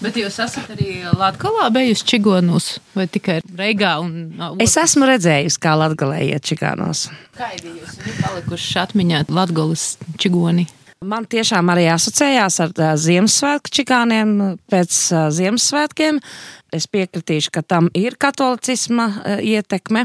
Bet 0.00 0.16
jūs 0.16 0.38
esat 0.40 0.70
arī 0.72 1.02
Latvijā 1.12 1.66
bijusi 1.74 2.06
Čigonus 2.08 2.68
vai 2.94 3.04
tikai 3.10 3.40
Reigā? 3.58 3.98
Un, 4.00 4.32
Es 4.64 4.78
esmu 4.80 5.04
redzējusi, 5.10 5.60
kā 5.60 5.74
Latvijā 5.76 6.22
iet 6.30 6.46
čigānos. 6.48 7.08
Kādi 7.36 7.74
jūs 7.74 7.98
palikuši 8.22 8.78
atmiņā 8.86 9.26
Latvijas 9.28 9.90
čigoni? 10.20 10.70
Man 11.00 11.24
tiešām 11.24 11.70
arī 11.72 11.86
asociējās 11.88 12.58
ar 12.60 12.72
uh, 12.76 12.90
Ziemassvētku 13.00 13.70
čigāniem 13.72 14.34
pēc 14.68 14.98
uh, 15.14 15.30
Ziemassvētkiem. 15.32 16.18
Es 16.76 16.84
piekritīšu, 16.92 17.54
ka 17.54 17.62
tam 17.64 17.88
ir 17.96 18.18
katolicisma 18.20 19.06
uh, 19.08 19.38
ietekme, 19.40 20.02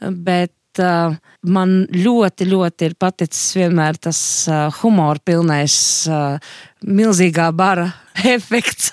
bet 0.00 0.80
uh, 0.80 1.12
man 1.44 1.76
ļoti, 1.92 2.48
ļoti 2.48 2.88
ir 2.88 2.96
paticis 2.96 3.58
vienmēr 3.60 4.00
tas 4.08 4.22
uh, 4.48 4.72
humora 4.80 5.20
pilnais, 5.20 5.76
uh, 6.08 6.40
milzīgā 6.80 7.52
bara 7.52 7.90
efekts, 8.38 8.88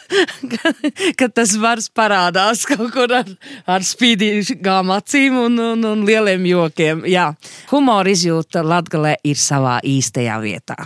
kad 1.24 1.40
tas 1.40 1.56
vairs 1.56 1.88
parādās 1.88 2.68
kaut 2.68 2.92
kur 3.00 3.16
ar, 3.16 3.32
ar 3.64 3.88
spīdīgām 3.96 4.92
acīm 5.00 5.40
un, 5.48 5.60
un, 5.72 5.92
un 5.96 6.04
lieliem 6.04 6.52
jokiem. 6.52 7.08
Jā, 7.08 7.30
humora 7.72 8.12
izjūta 8.12 8.68
Latgalē 8.68 9.22
ir 9.24 9.40
savā 9.40 9.80
īstajā 9.88 10.42
vietā. 10.44 10.84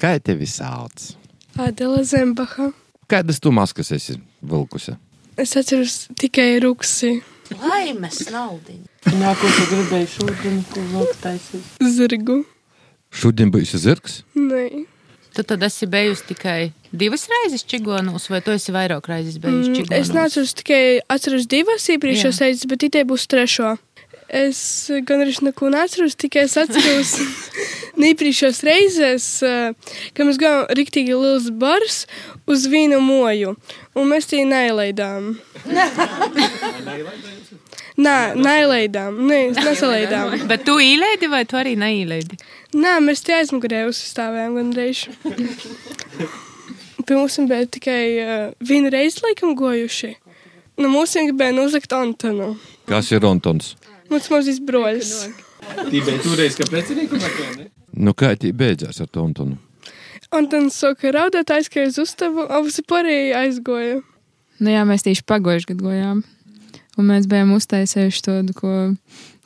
Kā 0.00 0.16
tevi 0.20 0.46
sauc? 0.48 1.14
Adela 1.56 2.02
Zembaha. 2.04 2.70
Kādas 3.08 3.38
tu 3.40 3.52
maskas 3.54 3.92
esi 3.96 4.18
vilkusi? 4.42 4.96
Es 5.40 5.54
atceros 5.56 6.06
tikai 6.18 6.58
ruksi. 6.64 7.20
Laimes 7.62 8.24
ko 9.38 9.46
tu 9.54 9.66
gribēji 9.70 10.08
šodien, 10.16 10.60
ko 10.72 10.82
vēl 10.92 11.12
taisīt? 11.22 11.64
Zirgu. 11.94 12.40
Šodien 13.14 13.52
būs 13.54 13.76
zirgs. 13.78 14.20
Nē. 14.34 14.84
Tu 15.36 15.44
tad 15.44 15.62
esi 15.62 15.86
bijusi 15.92 16.24
tikai 16.32 16.72
divas 16.96 17.26
reizes 17.28 17.62
čigonos, 17.68 18.26
vai 18.32 18.40
tu 18.40 18.50
esi 18.56 18.72
vairāk 18.72 19.04
reizes 19.12 19.36
bijusi 19.38 19.68
Mm, 19.70 19.74
čigonos? 19.76 20.00
es 20.00 20.12
neatceros 20.16 20.54
tikai 20.56 20.82
atceros 21.12 21.44
divas 21.46 21.84
iepriekšējās 21.92 22.40
Jā. 22.40 22.46
reizes, 22.48 22.66
bet 22.66 22.82
itē 22.88 23.04
būs 23.04 23.26
trešo. 23.28 23.76
Es 24.26 24.90
gan 25.06 25.22
arī 25.22 25.36
neko 25.46 25.68
neatceros, 25.70 26.16
tikai 26.18 26.46
es 26.48 26.56
atceros 26.58 27.12
reizes, 28.66 29.26
eh, 29.46 29.70
kad 30.14 30.26
mēs 30.26 30.40
gājām 30.40 30.66
riktīgi 30.74 31.14
liels 31.14 31.46
bars 31.54 32.06
uz 32.46 32.66
vīnu 32.66 32.98
moju, 33.00 33.54
un 33.94 34.10
mēs 34.10 34.26
tī 34.26 34.42
neielaidām. 34.48 35.38
Nē, 37.96 38.16
neielaidām, 38.48 39.22
nē, 39.30 39.40
nesalaidām. 39.62 40.34
Bet 40.50 40.66
tu 40.66 40.76
īlēdi 40.82 41.30
vai 41.30 41.44
tu 41.46 41.62
arī 41.62 41.76
neīlēdi? 41.78 42.42
Nē, 42.74 42.98
mēs 43.06 43.22
tie 43.22 43.38
aizmugurē 43.38 43.86
uzstāvējām 43.88 44.58
gandrīz. 44.58 45.06
Pie 47.06 47.14
mums 47.14 47.38
bija 47.46 47.66
tikai 47.70 48.02
uh, 48.18 48.30
vienu 48.58 48.90
reizi 48.90 49.22
laikam 49.22 49.54
gojuši. 49.54 50.16
Nu, 50.76 50.90
mums 50.90 51.14
gribēja 51.14 51.54
nozagt 51.54 51.94
Antonu. 51.94 52.56
Kas 52.90 53.14
ir 53.14 53.24
Antons? 53.24 53.76
Mums 54.10 54.28
mazs 54.30 54.60
broļs. 54.62 55.12
Tībē 55.90 56.18
toreiz, 56.22 56.56
kāpēc 56.58 56.92
ir 56.94 57.04
īkumā? 57.06 57.30
Nu, 57.96 58.12
kā 58.14 58.34
tī 58.38 58.52
beidzās 58.56 59.00
ar 59.02 59.08
to 59.10 59.24
Antonu? 59.26 59.58
Antons 60.34 60.76
saka, 60.82 61.12
raudāt 61.14 61.50
aizskrēja 61.54 61.92
uz 61.92 61.98
uztavu, 62.02 62.46
un 62.46 62.66
visi 62.66 62.84
pārējie 62.86 63.34
aizgoja. 63.38 64.00
Nu 64.62 64.72
jā, 64.72 64.82
mēs 64.88 65.04
tieši 65.06 65.24
pagājuši 65.28 65.70
gadu 65.72 65.90
gājām. 65.90 66.22
Un 66.96 67.08
mēs 67.10 67.28
bijām 67.28 67.52
uztaisījuši 67.56 68.22
tādu, 68.24 68.56
ko 68.56 68.72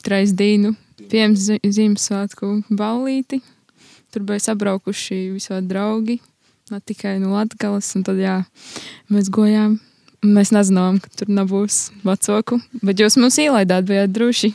traisdīnu, 0.05 0.73
pieņemt 1.11 1.67
Ziemassvētku 1.67 2.51
ballīti. 2.69 3.41
Tur 4.11 4.25
bija 4.27 4.43
sabraukuši 4.43 5.21
visādi 5.35 5.71
draugi, 5.71 6.17
ne 6.71 6.79
tikai 6.83 7.17
no 7.21 7.33
Latgales, 7.35 7.91
un 7.95 8.03
tad 8.07 8.19
jā, 8.19 8.41
mēs 9.11 9.31
gojām. 9.31 9.77
Mēs 10.21 10.51
nezinājām, 10.53 10.99
ka 11.01 11.09
tur 11.17 11.31
nebūs 11.33 11.87
vecoku, 12.05 12.59
bet 12.85 12.99
jūs 13.01 13.15
mums 13.17 13.39
ielaidāt, 13.41 13.87
bijāt 13.89 14.11
droši. 14.13 14.51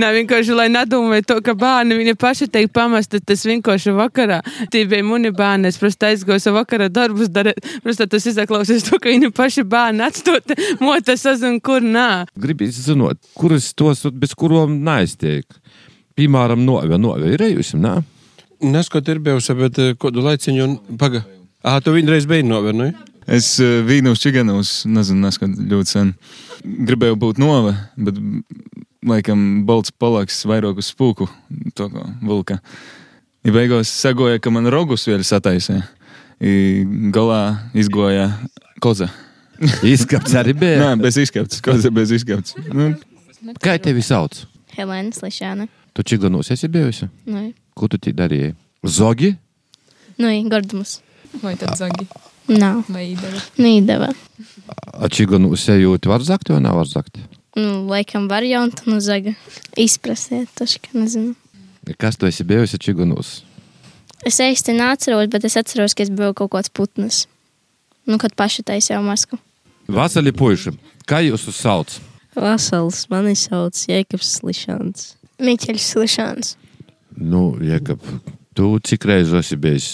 Nē, 0.00 0.10
vienkārši, 0.18 0.52
lai 0.52 0.66
nedomātu 0.68 1.30
to, 1.30 1.36
ka 1.44 1.54
bērni 1.56 1.96
viņa 1.96 2.14
paši 2.20 2.48
teikt, 2.52 2.74
pamest, 2.76 3.16
tas 3.24 3.44
vienkārši 3.48 3.94
vakarā. 3.96 4.42
Tie 4.72 4.84
bija 4.90 5.06
muni 5.06 5.32
bērni, 5.34 5.70
es 5.72 5.80
vienkārši 5.80 6.10
aizgāju 6.10 6.44
savu 6.44 6.60
vakarā 6.60 6.90
darbus 6.92 7.30
darīt. 7.32 7.62
Protams, 7.84 8.10
tas 8.12 8.28
izaklausās 8.34 8.84
to, 8.84 9.00
ka 9.00 9.08
viņi 9.08 9.32
paši 9.32 9.64
bērni 9.72 10.04
atstota 10.10 10.58
motā 10.84 11.16
sazinu, 11.20 11.62
kur 11.64 11.80
nā. 11.84 12.26
Gribīs 12.36 12.82
zinot, 12.84 13.22
kuras 13.38 13.70
tos, 13.72 14.04
bez 14.12 14.36
kurām 14.36 14.76
neaiztiek. 14.84 15.48
Piemēram, 16.18 16.60
novē, 16.68 17.00
novē 17.00 17.32
ir 17.32 17.48
ejusim, 17.48 17.80
nā? 17.84 17.96
Neskot 18.64 19.08
ir 19.08 19.24
bijusi, 19.24 19.56
bet 19.56 19.80
eh, 19.80 19.96
kādu 20.00 20.22
laiciņu 20.28 20.68
un 20.68 20.78
paga. 21.00 21.24
Ah, 21.64 21.80
tu 21.80 21.96
vienreiz 21.96 22.28
biji 22.28 22.44
novēnoji? 22.44 22.92
Nu? 22.92 23.13
Es 23.26 23.54
uh, 23.62 23.80
vīnos 23.86 24.20
čiganos, 24.20 24.82
nezinu, 24.90 25.22
neskatu 25.24 25.64
ļoti 25.70 25.90
sen. 25.90 26.12
Gribēju 26.64 27.16
būt 27.20 27.40
nova, 27.40 27.74
bet 27.96 28.18
laikam 29.04 29.64
balts 29.68 29.92
palaks 29.92 30.42
vairāk 30.48 30.80
uz 30.80 30.90
spūku, 30.92 31.28
to 31.76 31.88
kā 31.92 32.04
vulka. 32.24 32.58
I 33.44 33.52
beigās 33.52 33.90
sagoja, 33.92 34.40
ka 34.40 34.52
man 34.52 34.68
rogus 34.72 35.04
vēl 35.08 35.24
sataisē. 35.24 35.82
I 36.44 36.84
galā 37.14 37.70
izgoja 37.76 38.30
koza. 38.84 39.10
Izskapts 39.94 40.34
arī 40.36 40.54
bija? 40.58 40.80
Nē, 40.82 41.02
bez 41.04 41.16
izskapts. 41.20 41.60
Koza 41.64 41.92
bez 41.94 42.12
izskapts. 42.16 42.56
Nu, 42.72 42.92
Kā 43.62 43.76
tevi 43.78 44.00
sauc? 44.02 44.40
Helēna 44.74 45.12
Slišāna. 45.14 45.68
Tu 45.94 46.02
čiganos 46.02 46.48
esi 46.50 46.68
bijusi? 46.72 47.06
Nu, 47.28 47.46
Ko 47.76 47.88
tu 47.92 48.00
tī 48.00 48.14
darīji? 48.16 48.54
Zogi? 48.84 49.34
nu, 50.18 50.30
gordumus. 50.48 51.00
Vai 51.42 51.54
tad 51.58 51.76
zagi? 51.76 52.06
Nav. 52.50 52.82
Vai 52.92 53.06
īdeva? 53.14 53.40
Nīdeva. 53.56 54.10
A 54.92 55.08
čiganos 55.08 55.64
ejot 55.72 56.06
var 56.10 56.24
zakt 56.24 56.50
vai 56.52 56.60
nevar 56.64 56.88
zakt? 56.88 57.16
Nu, 57.56 57.84
laikam 57.88 58.26
variantu, 58.28 58.90
nu, 58.90 58.98
zaga. 59.00 59.32
Izprasiet, 59.78 60.50
taška, 60.58 60.90
nezinu. 60.92 61.34
Kas 62.00 62.16
tu 62.16 62.26
esi 62.26 62.44
bijusi 62.44 62.80
čiganos? 62.80 63.42
Es 64.24 64.40
īsti 64.40 64.74
neatceros, 64.76 65.28
bet 65.32 65.44
es 65.44 65.56
atceros, 65.60 65.94
ka 65.94 66.04
es 66.04 66.10
biju 66.12 66.34
kaut 66.36 66.52
kāds 66.56 66.72
putns. 66.72 67.24
Nu, 68.08 68.18
kad 68.20 68.34
paši 68.36 68.64
taisīju 68.66 69.00
masku. 69.04 69.38
Vasarī 69.88 70.32
puiši, 70.36 70.74
kā 71.08 71.20
jūs 71.24 71.46
uzsauc? 71.52 71.98
Vasals, 72.34 73.04
mani 73.12 73.36
sauc 73.38 73.78
Jēkabs 73.88 74.38
Slišāns. 74.40 75.12
Miķeļs 75.44 75.90
Slišāns. 75.94 76.54
Nu, 77.14 77.52
Jēkab, 77.62 78.00
tu 78.56 78.72
cik 78.82 79.06
reizes 79.08 79.44
esi 79.44 79.60
bijis 79.60 79.90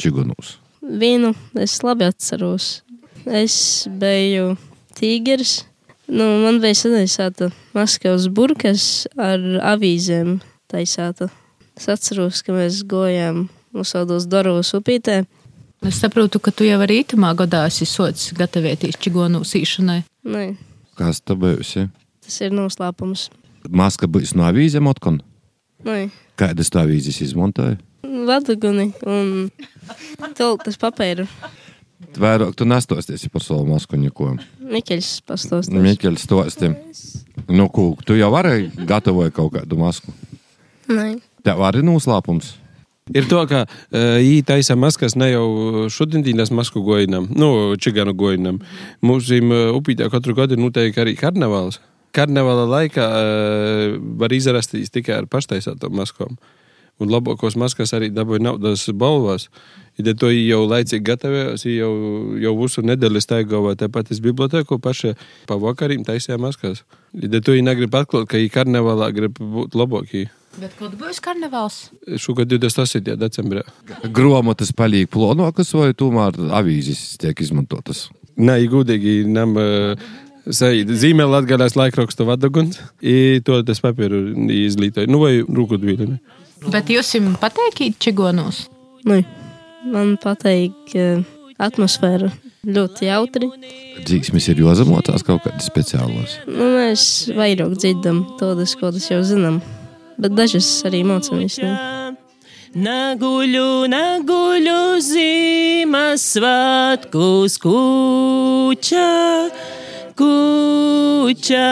čiganos? 0.00 0.56
Vienu 0.88 1.34
es 1.60 1.78
labi 1.84 2.06
atceros. 2.08 2.82
Es 3.28 3.86
biju 4.00 4.54
tīgers. 4.96 5.64
Nu, 6.08 6.24
man 6.40 6.60
bija 6.62 6.76
sataisāta 6.78 7.50
Maskavas 7.76 8.28
burkas 8.32 9.04
ar 9.20 9.42
avīzēm 9.74 10.38
taisāta. 10.72 11.28
Es 11.76 11.88
atceros, 11.92 12.40
ka 12.42 12.54
mēs 12.56 12.80
gojām 12.88 13.44
uz 13.76 13.92
tādos 13.92 14.24
Dorovas 14.30 14.72
upītē. 14.74 15.20
Es 15.86 16.00
saprotu, 16.00 16.40
ka 16.42 16.50
tu 16.50 16.64
jau 16.66 16.80
arī 16.82 17.02
itamā 17.04 17.34
gadā 17.38 17.66
esi 17.68 17.86
sots 17.86 18.32
gatavoties 18.34 18.96
čigonu 18.98 19.44
sīšanai. 19.46 20.00
Nē, 20.26 20.46
Kas 20.98 21.20
tu 21.20 21.36
bijusi? 21.38 21.84
tas 22.24 22.40
ir 22.42 22.50
noslēpums. 22.56 23.28
Maska 23.70 24.08
bijis 24.10 24.32
no 24.34 24.42
avīzēm 24.48 24.88
otkon? 24.90 25.20
Nē, 25.84 26.08
Kādas 26.38 26.70
tu 26.72 26.80
avīzes 26.80 27.20
izmantoji? 27.22 27.76
Vadaguni 28.28 28.90
un 29.06 29.48
toltas 30.38 30.78
papēru. 30.80 31.26
Vairāk 32.18 32.54
tu 32.56 32.66
nestosties 32.68 33.26
par 33.32 33.42
savu 33.42 33.66
masku 33.68 33.98
neko. 33.98 34.36
Miķeļs 34.68 35.10
pastāstīs. 35.26 35.82
Mikls 35.82 36.24
stosti. 36.28 36.70
Nu, 37.48 37.68
ko, 37.72 37.90
tu 38.06 38.16
jau 38.18 38.30
vari 38.34 38.70
gatavoji 38.86 39.34
kaut 39.34 39.54
kādu 39.56 39.78
masku. 39.80 40.14
Nē. 40.88 41.16
Tev 41.46 41.62
arī 41.66 41.82
noslēpums. 41.86 42.54
Ir 43.16 43.24
to, 43.28 43.40
ka 43.48 43.62
uh, 43.64 44.18
ītaisa 44.20 44.76
maskas 44.76 45.16
ne 45.16 45.30
jau 45.30 45.46
šodienas 45.92 46.52
masku 46.52 46.82
gojinam, 46.84 47.28
nu, 47.32 47.74
čigānu 47.80 48.12
gojinam. 48.18 48.60
Mums 49.00 49.30
uh, 49.32 49.70
upītē 49.76 50.10
katru 50.12 50.36
gadu 50.36 50.58
notiek 50.60 50.96
arī 51.00 51.16
karnevāls. 51.16 51.80
Karnevāla 52.16 52.66
laikā 52.68 53.06
uh, 53.08 53.96
var 54.20 54.34
izrasties 54.36 54.92
tikai 54.92 55.22
ar 55.22 55.30
paštaisātām 55.30 55.96
maskām. 55.96 56.36
Un 56.98 57.12
labākos 57.12 57.54
maskas 57.58 57.92
arī 57.94 58.08
dabūja 58.10 58.42
naudas 58.42 58.88
balvās. 58.90 59.46
Ja 59.98 60.14
to 60.18 60.30
jau 60.30 60.60
laicīgi 60.70 61.04
gatavojās, 61.06 61.64
jau, 61.66 61.92
jau 62.38 62.54
visu 62.58 62.82
nedēļu 62.86 63.22
staigāja 63.22 63.76
tepat 63.84 64.12
uz 64.14 64.20
biblioteku, 64.22 64.78
paši 64.82 65.14
pa 65.46 65.58
vakarīm 65.58 66.04
taisīja 66.06 66.38
maskas. 66.42 66.84
Ja 67.14 67.40
to 67.40 67.54
viņi 67.54 67.66
negrib 67.66 67.94
atklāt, 67.98 68.28
ka 68.30 68.38
viņi 68.38 68.52
karnevālā 68.54 69.10
grib 69.14 69.38
būt 69.38 69.78
labākie. 69.78 70.28
Bet 70.58 70.74
kad 70.78 70.94
būs 70.98 71.20
karnevāls? 71.22 71.80
Šogad 72.18 72.50
28. 72.50 73.14
decembrī. 73.18 73.62
Grāmatas 74.14 74.72
paliek 74.74 75.10
plānotas 75.10 75.70
vai 75.76 75.92
tomēr 75.94 76.38
avīzes 76.58 77.18
tiek 77.22 77.38
izmantotas? 77.44 78.08
Nē, 78.38 78.58
gudīgi 78.70 79.20
nam 79.30 79.54
zīmē 80.48 81.26
latgalās 81.28 81.76
laikrakstu 81.78 82.26
vadaguns, 82.26 82.80
i 83.02 83.40
to 83.44 83.60
tas 83.66 83.82
papīru 83.84 84.22
izlītoja. 84.50 85.10
Nu 85.10 85.22
vai 85.22 85.38
rūkudvīli. 85.42 86.18
Bet 86.66 86.90
jūs 86.90 87.14
jums 87.14 87.38
pateikāt 87.38 88.00
čigonos? 88.02 88.64
Nu, 89.06 89.20
man 89.86 90.16
patīk 90.20 90.94
eh, 90.98 91.22
atmosfēra 91.62 92.32
ļoti 92.66 93.06
jautri. 93.08 93.48
Dzīsmis 94.04 94.48
ir 94.52 94.60
jozamotās 94.64 95.24
kaut 95.26 95.42
kādas 95.46 95.66
speciālas. 95.70 96.30
Nu, 96.48 96.64
mēs 96.74 97.02
vairāk 97.36 97.72
dzirdam 97.78 98.18
tādas, 98.40 98.72
kādas 98.78 99.10
jau 99.10 99.22
zinām, 99.26 99.56
bet 100.18 100.32
dažas 100.38 100.68
arī 100.88 101.00
mācāmies. 101.06 101.54
Naguļu, 102.78 103.86
naguļu 103.88 105.00
Ziemassvētkus 105.00 107.58
kuča, 107.62 109.08
kuča, 110.18 111.68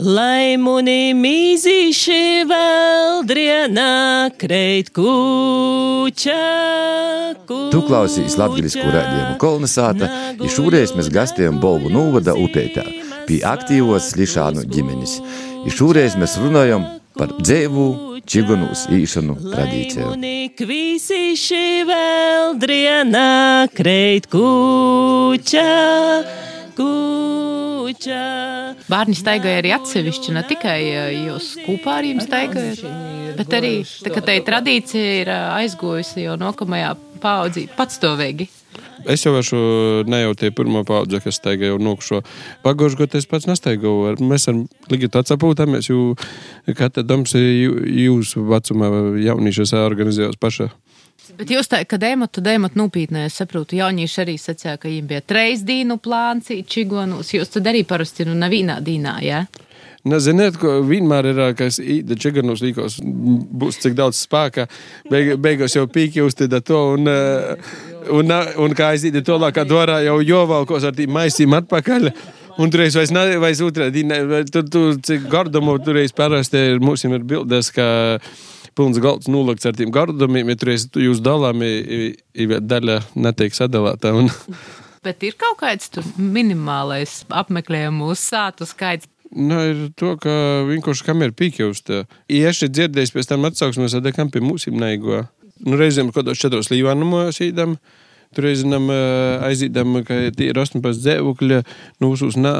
lai 0.00 0.56
muni 0.60 1.12
mīzīši 1.16 2.46
vēl 2.50 3.22
drienā 3.28 4.30
kreit 4.40 4.92
kuča. 4.96 6.40
Tu 7.46 7.82
klausīs 7.86 8.38
latvisko 8.40 8.86
rādījumu 8.86 9.36
kolonizāta, 9.42 10.10
ja 10.40 10.50
šoreiz 10.56 10.94
mēs 10.96 11.10
gastējam 11.12 11.60
Bolvu 11.62 11.92
novada 11.92 12.34
upētā 12.38 12.86
pie 13.28 13.42
aktīvos 13.46 14.12
slišānu 14.14 14.64
ģimenes. 14.70 15.18
Ja 15.66 15.74
šoreiz 15.76 16.16
mēs 16.18 16.38
runājam 16.40 16.86
par 17.18 17.34
dzēvu, 17.38 17.86
čigonūs 18.30 18.86
īšanu 18.94 19.36
tradīciju. 19.50 20.12
Kvīsīši 20.60 21.64
vēl 21.88 22.54
drienā 22.60 23.68
kreit 23.76 24.28
kuča, 24.32 25.66
puča. 26.80 28.20
Bērni 28.90 29.16
staigāja 29.18 29.60
arī 29.62 29.72
atsevišķi, 29.76 30.34
ne 30.36 30.44
tikai 30.48 30.78
eh, 30.88 31.10
jūs 31.28 31.52
kopā 31.66 31.98
ar 32.00 32.08
jums 32.08 32.26
staigājat, 32.28 32.84
bet 33.38 33.58
arī 33.60 33.74
tā, 33.84 34.14
ka 34.14 34.24
tai 34.24 34.38
tradīcija 34.46 35.12
ir 35.22 35.32
eh, 35.32 35.44
aizgojusi 35.60 36.26
jau 36.26 36.38
nākamajā 36.40 36.94
paudzī 37.20 37.66
patstāvīgi. 37.76 38.48
Es 39.08 39.24
jau 39.24 39.32
esmu 39.38 39.60
ne 40.12 40.18
jau 40.22 40.34
tie 40.36 40.50
pirmā 40.52 40.82
paudze, 40.88 41.20
kas 41.24 41.38
staigā 41.40 41.70
jau 41.70 41.78
nokušo. 41.80 42.20
Pagājušajā 42.64 43.00
gadā 43.00 43.20
es 43.20 43.26
pats 43.28 43.48
nestaigāju. 43.48 44.18
Mēs 44.28 44.44
ar 44.52 44.58
Ligitu 44.92 45.20
atsapūtāmies, 45.22 45.88
jo 45.88 46.14
katra 46.76 47.02
doms 47.06 47.32
jū- 47.34 47.80
jūsu 47.80 48.44
vecumā 48.50 48.90
jauniešus 49.24 49.72
organizējās 49.80 50.36
pašā. 50.40 50.68
Bet 51.38 51.50
jūs 51.52 51.70
kad 51.70 52.02
ejat, 52.02 52.30
tad 52.36 52.50
ejat 52.50 52.76
nopietni. 52.78 53.26
Es 53.28 53.38
saprotu, 53.40 53.78
jaunieši 53.78 54.22
arī 54.24 54.36
sacīja, 54.40 54.76
ka 54.80 54.88
viņiem 54.88 55.10
bija 55.10 55.22
treis 55.22 55.64
dienu 55.66 55.98
plāns, 56.02 56.50
čigonus. 56.66 57.34
Jūs 57.34 57.52
tad 57.56 57.70
arī 57.70 57.84
parasti 57.88 58.26
nu 58.28 58.34
nevienā 58.38 58.80
dīnā, 58.84 59.18
jā? 59.24 59.44
Ja? 59.44 59.68
Neziniet, 60.08 60.56
ko 60.56 60.78
vienmēr 60.88 61.26
ir, 61.28 61.38
kas 61.58 61.76
īda 61.76 62.16
čiganos 62.16 62.62
līkos, 62.64 62.96
būs 63.04 63.82
cik 63.82 63.92
daudz 63.98 64.16
spēka, 64.24 64.64
beig, 65.12 65.34
beigās 65.36 65.76
jau 65.76 65.84
pīki 65.92 66.22
uztida 66.24 66.62
to, 66.64 66.78
un, 66.94 67.10
un, 68.08 68.32
ā, 68.32 68.38
un 68.64 68.76
kā 68.76 68.94
aizīdi 68.94 69.20
to 69.26 69.36
lākā 69.36 69.66
dvorā, 69.68 69.98
jau 70.06 70.16
jovalkos 70.24 70.86
ar 70.88 70.96
tīm 70.96 71.12
maisīm 71.12 71.56
atpakaļ. 71.58 72.08
Un 72.60 72.72
tur 72.72 72.82
es 72.86 72.96
vairs, 72.96 73.12
ne, 73.12 73.26
vairs 73.40 73.60
otrādi, 73.64 74.06
tur, 74.48 74.64
tur 74.72 74.96
cik 75.04 75.28
gardumu 75.32 75.76
tur 75.84 76.00
es 76.00 76.16
parasti 76.16 76.64
ir, 76.72 76.80
mums 76.80 77.04
ir 77.04 77.20
bildes, 77.20 77.68
ka 77.72 77.86
pilns 78.80 79.00
galds 79.04 79.28
nulakts 79.28 79.68
ar 79.68 79.76
tiem 79.76 79.92
gardumiem, 79.92 80.48
ja 80.48 80.56
tur 80.60 80.72
jūs 81.04 81.20
dalām, 81.24 81.60
i, 81.60 81.72
i, 81.76 82.12
i 82.40 82.48
daļa 82.48 83.02
netiek 83.20 83.56
sadalāta. 83.56 84.14
Un, 84.16 84.32
Bet 85.04 85.22
ir 85.24 85.36
kaut 85.40 85.56
kāds 85.62 85.88
minimālais 86.20 87.22
apmeklējumu 87.32 88.10
uzsātu 88.12 88.68
skaits. 88.68 89.08
Nu, 89.30 89.56
ir 89.70 89.82
to, 89.96 90.16
ka 90.20 90.32
vienkārši 90.68 91.06
kam 91.06 91.22
ir 91.24 91.32
pīkjūst. 91.38 91.92
Ja 92.34 92.50
šeit 92.52 92.74
dzirdēju, 92.74 93.14
pēc 93.14 93.30
tam 93.30 93.46
atsauksmēs, 93.48 93.94
tad 93.94 94.10
kam 94.16 94.32
pie 94.32 94.42
ir 94.42 94.76
neigo. 94.76 95.22
Nu, 95.64 95.78
reizēm 95.78 96.10
kaut 96.10 96.24
kādos 96.24 96.40
četros 96.42 96.68
līvānumos 96.72 97.40
īdam. 97.44 97.78
Tur 98.34 98.46
reizēm 98.46 98.90
aizīdam, 99.46 100.02
ka 100.06 100.18
tie 100.36 100.50
ir 100.50 100.58
18 100.60 101.00
dzēvukļi, 101.00 101.62
nu, 102.02 102.10
uz 102.12 102.36
na, 102.38 102.52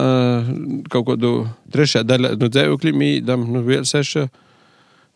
kaut 0.90 1.11
kādu 1.11 1.35
trešā 1.74 2.06
daļā 2.06 2.33
no 2.40 2.48
dzēvukļiem 2.48 3.04
īdam, 3.11 3.44
nu, 3.52 3.62
vēl 3.66 3.85
seša, 3.87 4.28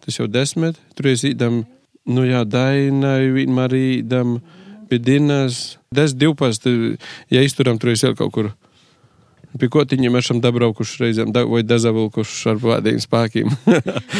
tas 0.05 0.19
jau 0.21 0.29
desmit. 0.31 0.79
Tur 0.97 1.11
aizīdam, 1.13 1.63
nu, 2.05 2.27
jā, 2.29 2.45
dainai, 2.49 3.31
vienmēr 3.35 3.75
īdam, 3.79 4.39
pie 4.91 5.01
dinas, 5.01 5.79
des 5.95 6.15
12, 6.17 6.99
ja 7.33 7.43
izturam, 7.45 7.81
tur 7.81 7.95
es 7.95 8.05
vēl 8.05 8.17
kaut 8.19 8.35
kur. 8.35 8.53
Pie 9.55 9.69
kotiņiem 9.71 10.17
esam 10.19 10.41
dabraukuši 10.43 10.97
reizēm, 11.05 11.31
da, 11.35 11.45
vai 11.47 11.61
dazavilkuši 11.63 12.49
ar 12.51 12.57
vādiem 12.59 12.97
spēkiem. 12.99 13.53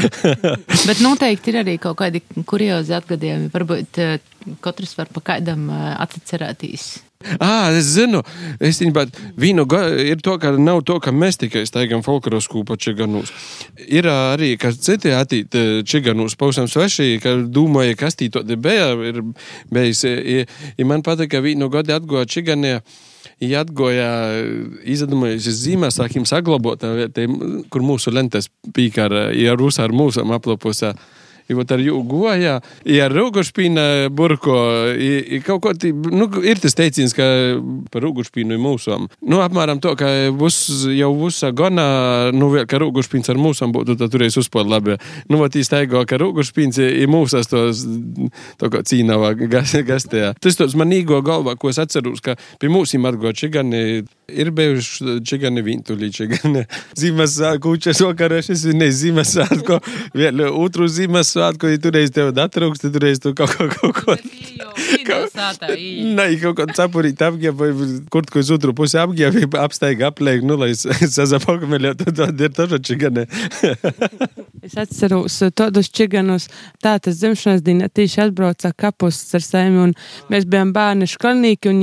Bet 0.89 1.01
noteikti 1.03 1.51
ir 1.51 1.59
arī 1.65 1.75
kaut 1.83 1.99
kādi 1.99 2.23
kuriozi 2.47 2.95
atgadījumi. 2.95 3.51
Varbūt 3.55 3.99
eh, 4.05 4.15
katrs 4.63 4.95
var 4.95 5.11
pa 5.11 5.25
kādam 5.33 5.67
eh, 5.75 5.89
atcerēties. 6.07 6.87
Ah, 7.41 7.73
es 7.73 7.89
zinu, 7.95 8.23
es 8.61 8.81
bet 8.95 9.17
vīnu 9.41 9.65
ir 10.05 10.21
to, 10.25 10.37
ka 10.41 10.53
nav 10.59 10.83
to, 10.87 10.99
ka 11.03 11.13
mēs 11.13 11.39
tikai 11.41 11.65
staigam 11.69 12.05
folkloras 12.05 12.49
kūpa 12.51 12.77
čiganūs. 12.81 13.33
Ir 13.89 14.09
arī, 14.11 14.55
ka 14.61 14.73
citi 14.73 15.13
attīt 15.15 15.57
ā, 15.57 15.65
čiganūs 15.87 16.37
pausam 16.41 16.69
sveši, 16.71 17.19
ka 17.23 17.37
domāja, 17.49 17.97
kas 17.99 18.19
tī 18.21 18.31
to 18.33 18.45
te 18.47 18.57
bija, 18.61 18.93
ir 19.09 19.23
bijis. 19.73 20.05
Man 20.85 21.05
patīk, 21.07 21.33
ka 21.35 21.43
vīnu 21.45 21.71
gadi 21.73 21.97
atgoja 21.97 22.29
čiganie. 22.29 22.79
Ja 23.43 23.65
atgoja, 23.65 24.07
izdomājusi 24.87 25.53
zīmēs, 25.59 25.99
sākim 25.99 26.25
saglabāt, 26.29 26.85
kur 27.73 27.85
mūsu 27.85 28.13
lentes 28.15 28.47
pīkara, 28.77 29.31
ja 29.35 29.57
rusā 29.59 29.89
ar 29.89 29.97
mūsu 29.97 30.23
aplapusā. 30.23 30.95
I 31.45 31.57
vot 31.57 31.73
ar 31.75 31.81
jū 31.83 31.99
goja, 32.09 32.55
i 32.89 32.97
ar 33.05 33.13
rūgušpīna 33.13 34.09
burko, 34.17 34.57
i, 34.97 35.11
i 35.37 35.41
kaut 35.45 35.61
ko 35.65 35.73
tī, 35.77 35.91
nu, 35.93 36.31
ir 36.41 36.61
tas 36.63 36.77
teiciens, 36.79 37.13
ka 37.17 37.27
par 37.93 38.05
rūgušpīnu 38.07 38.57
ir 38.57 38.63
mūsam. 38.63 39.11
Nu, 39.21 39.43
apmēram 39.45 39.83
to, 39.85 39.93
ka 40.01 40.09
būs 40.33 40.57
jau 40.97 41.11
būs 41.19 41.43
gana, 41.57 41.87
nu, 42.33 42.49
vēl, 42.55 42.65
ka 42.71 42.81
rūgušpīns 42.81 43.29
ar 43.33 43.41
mūsam 43.41 43.75
būtu, 43.77 43.99
tad 44.01 44.15
turēs 44.15 44.39
uzpod 44.41 44.71
labi. 44.73 44.97
Nu, 45.29 45.43
vot 45.43 45.53
īstaigo, 45.61 46.07
ka 46.09 46.21
rūgušpīns 46.23 46.81
ir 46.81 47.13
mūsas 47.13 47.53
tos, 47.53 47.85
to, 48.61 48.73
ko 48.73 48.81
cīnavā 48.81 49.35
gas, 49.55 49.77
gastējā. 49.85 50.33
Tas 50.41 50.57
tos 50.61 50.79
man 50.81 50.97
īgo 50.97 51.21
galvā, 51.27 51.59
ko 51.61 51.69
es 51.73 51.83
atceros, 51.83 52.25
ka 52.25 52.39
pie 52.57 52.73
mūsim 52.73 53.05
atgo 53.11 53.37
čigani, 53.37 53.85
ir 54.01 54.09
bijuši 54.29 55.19
čigani 55.27 55.63
vīntulī, 55.65 56.11
čigani 56.15 56.65
vakarā, 58.05 58.41
šis 58.45 58.65
ir 58.71 58.79
ne 58.79 58.89
zīmes 58.95 59.35
sātko, 59.37 59.81
vēl 60.17 60.45
otru 60.49 60.89
zīmes 60.89 61.35
svētku, 61.35 61.69
ja 61.73 61.81
turēs 61.83 62.15
tev 62.15 62.33
datrūks, 62.37 62.83
tad 62.85 62.95
turēs 62.97 63.21
tu 63.23 63.35
kaut 63.37 63.53
ko, 63.59 63.69
kaut 63.75 64.01
ko. 64.01 64.17
Nē, 65.05 66.27
kaut 66.43 66.57
ko 66.59 66.69
cepurīt 66.73 67.21
apģēb, 67.25 67.59
vai 67.59 67.71
kur 68.13 68.29
ko 68.31 68.41
uz 68.41 68.53
otru 68.55 68.75
pusi 68.77 68.99
apģēb, 69.03 69.59
apstaiga 69.61 70.11
apliek, 70.13 70.45
nu, 70.47 70.57
lai 70.61 70.73
sazapakameļot, 71.19 72.07
tad 72.17 72.41
ir 72.41 72.55
taču 72.57 72.81
čigane. 72.93 73.29
Es 74.65 74.79
atceros 74.81 75.35
uh, 75.45 75.51
tādus 75.53 75.91
čiganus, 75.93 76.47
tā 76.81 76.95
tas 77.03 77.19
dzimšanas 77.21 77.61
dienā 77.61 77.91
tieši 77.93 78.23
atbrauca 78.25 78.71
kapusts 78.73 79.37
ar 79.37 79.43
saimi, 79.45 79.83
un 79.83 79.91
mēs 80.33 80.47
bijām 80.49 80.71
bērni 80.73 81.05
školnīki, 81.11 81.69
un 81.69 81.83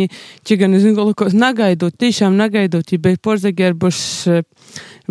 čigani, 0.50 0.80
zinu, 0.82 1.06
lukos 1.12 1.36
nagaidot, 1.38 1.94
tiešām 2.02 2.31
nagaidot, 2.38 2.92
ja 2.92 3.02
bija 3.02 3.20
porzaģērbuši 3.24 4.42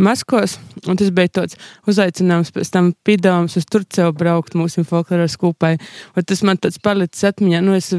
maskos, 0.01 0.57
un 0.89 0.99
tas 0.99 1.11
bija 1.15 1.33
tāds 1.41 1.59
uzaicinājums 1.91 2.53
pēc 2.55 2.71
tam 2.73 2.93
pidāms 3.07 3.57
uz 3.59 3.67
Turciju 3.71 4.13
braukt 4.17 4.57
mūsu 4.59 4.85
folkloras 4.89 5.37
kūpai, 5.41 5.75
un 6.17 6.27
tas 6.27 6.43
man 6.47 6.61
tāds 6.61 6.81
palicis 6.83 7.27
atmiņā, 7.31 7.61
nu 7.65 7.77
es, 7.77 7.91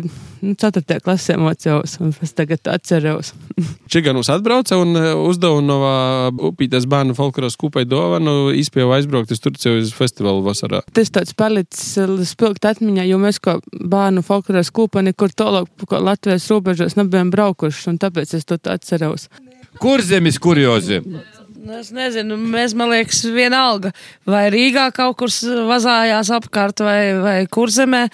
nu, 0.42 0.56
4. 0.58 1.00
klasē 1.04 1.38
mocījos, 1.42 1.98
un 2.02 2.14
es 2.24 2.34
tagad 2.38 2.68
atceros. 2.72 3.34
Čiganus 3.92 4.32
atbrauca 4.34 4.80
un 4.82 4.96
eh, 4.98 5.12
uzdeva 5.16 5.62
no 5.66 5.80
upītes 6.50 6.88
bērnu 6.90 7.16
folkloras 7.18 7.58
kūpai 7.62 7.86
dovanu, 7.90 8.52
izpēja 8.58 8.90
aizbraukt 8.98 9.34
uz 9.34 9.44
Turciju 9.44 9.82
uz 9.82 9.94
festivālu 9.96 10.44
vasarā. 10.46 10.82
Tas 10.96 11.14
tāds 11.14 11.36
palicis 11.38 11.94
uh, 12.02 12.18
spilgt 12.28 12.66
atmiņā, 12.68 13.06
jo 13.10 13.20
mēs 13.22 13.42
kā 13.44 13.58
bērnu 13.72 14.24
folkloras 14.26 14.72
kūpa 14.74 15.04
nekur 15.06 15.34
tālāk 15.36 15.70
kā 15.90 16.02
Latvijas 16.02 16.48
robežās 16.52 16.98
nebijām 17.00 17.32
braukuši, 17.34 17.88
un 17.92 18.02
tāpēc 18.02 18.36
es 18.38 18.48
to 18.48 18.58
tā 18.62 18.78
atceros. 19.12 19.30
Kur 19.80 20.02
zemes 20.02 20.40
kuriozi? 20.40 21.02
Nu, 21.62 21.78
es 21.78 21.92
nezinu, 21.94 22.38
mēs, 22.38 22.74
man 22.74 22.90
liekas, 22.90 23.22
vienalga, 23.30 23.92
vai 24.26 24.48
Rīgā 24.50 24.88
kaut 24.96 25.20
kur 25.20 25.30
vazājās 25.70 26.32
apkārt, 26.34 26.82
vai, 26.82 27.02
vai 27.22 27.36
kurzemē, 27.46 28.08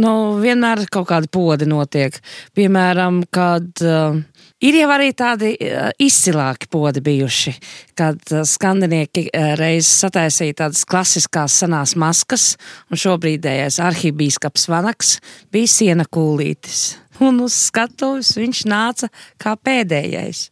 nu, 0.00 0.12
vienmēr 0.40 0.86
kaut 0.92 1.10
kādi 1.10 1.28
podi 1.28 1.68
notiek. 1.68 2.16
Piemēram, 2.56 3.20
kad 3.28 3.84
uh, 3.84 4.16
ir 4.64 4.80
jau 4.80 4.88
arī 4.96 5.10
tādi 5.12 5.52
uh, 5.52 5.92
izcilāki 6.00 6.70
podi 6.72 7.04
bijuši, 7.04 7.54
kad 7.92 8.24
uh, 8.32 8.40
skandinieki 8.48 9.28
uh, 9.28 9.52
reiz 9.60 9.92
sataisīja 10.00 10.62
tādas 10.64 10.88
klasiskās 10.88 11.60
senās 11.60 11.92
maskas, 12.00 12.54
un 12.88 13.04
šobrīdējais 13.04 13.82
arhibīskaps 13.84 14.70
Vanaks 14.72 15.18
bija 15.52 15.76
siena 15.76 16.08
kūlītis. 16.08 17.03
Un 17.22 17.42
uz 17.44 17.54
skatuves 17.68 18.32
viņš 18.38 18.64
nāca 18.70 19.10
kā 19.38 19.54
pēdējais. 19.54 20.48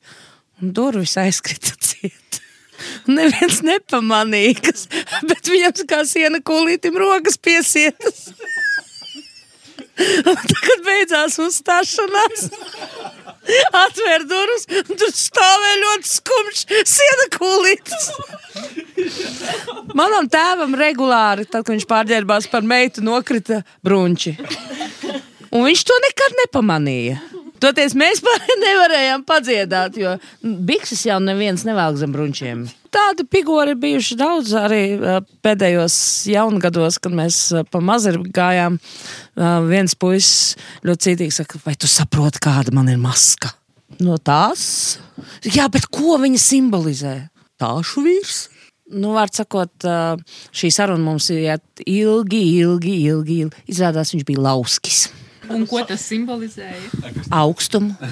Un 0.62 0.70
durvis 0.76 1.16
aizkrita 1.18 1.74
ciet. 1.82 2.42
Neviens 3.18 3.62
nepamanīja, 3.66 4.58
kas, 4.68 4.86
bet 5.28 5.50
viņam 5.50 5.86
kā 5.90 6.02
siena 6.08 6.42
kūlītim 6.42 6.98
rokas 6.98 7.38
piesietas. 7.38 8.28
Un 10.02 10.38
Tagad 10.48 10.84
beidzās 10.86 11.36
uzstāšanās. 11.42 12.46
Atvēr 13.82 14.24
durvis, 14.30 14.64
un 14.88 14.96
tur 14.98 15.10
stāvēja 15.12 15.80
ļoti 15.82 16.08
skumjš 16.08 16.62
siena 16.88 17.26
kūlītis. 17.34 18.06
Manam 19.98 20.30
tēvam 20.32 20.76
regulāri, 20.78 21.44
tad, 21.44 21.66
kad 21.66 21.74
viņš 21.74 21.86
pārģērbās 21.90 22.48
par 22.52 22.64
meitu, 22.66 23.04
nokrita 23.04 23.60
brunči. 23.84 24.36
Un 25.52 25.66
viņš 25.68 25.84
to 25.88 25.96
nekad 26.06 26.36
nepamanīja. 26.44 27.20
Toties 27.62 27.94
mēs 27.98 28.22
nevarējām 28.64 29.24
padziedāt, 29.28 29.98
jo 30.00 30.16
bikses 30.42 31.04
jau 31.06 31.18
neviens 31.22 31.66
nevelk 31.68 32.00
zem 32.00 32.14
brunčiem. 32.14 32.64
Tādi 32.92 33.24
figūri 33.32 33.76
bijuši 33.80 34.16
daudz 34.20 34.52
arī 34.58 34.82
pēdējos 35.44 35.94
jaungados, 36.28 36.98
kad 37.00 37.14
mēs 37.16 37.38
pa 37.72 37.80
mazaru 37.80 38.26
gājām. 38.28 38.76
Viens 39.70 39.96
puisis 39.96 40.58
ļoti 40.84 41.08
cītīgi 41.08 41.36
saka, 41.38 41.60
vai 41.64 41.76
tu 41.78 41.88
saproti, 41.88 42.42
kāda 42.44 42.74
man 42.76 42.90
ir 42.92 43.00
maska? 43.00 43.54
No 44.02 44.18
tās? 44.20 44.98
Jā, 45.46 45.70
bet 45.72 45.88
ko 45.92 46.18
viņa 46.20 46.40
simbolizē? 46.40 47.14
Tāšu 47.62 48.04
vīrs. 48.04 48.42
Nu, 48.92 49.14
var 49.16 49.30
sakot, 49.32 49.72
šī 50.52 50.68
saruna 50.74 51.00
mums 51.06 51.30
ir 51.32 51.46
ilgi, 51.86 52.42
ilgi, 52.60 52.96
ilgi, 53.08 53.40
ilgi. 53.46 53.66
Izrādās, 53.72 54.12
viņš 54.12 54.28
bija 54.28 54.48
lauskis. 54.50 55.06
Un 55.50 55.66
ko 55.66 55.82
tas 55.86 56.04
simbolizēja? 56.06 57.16
Augstumu. 57.34 57.96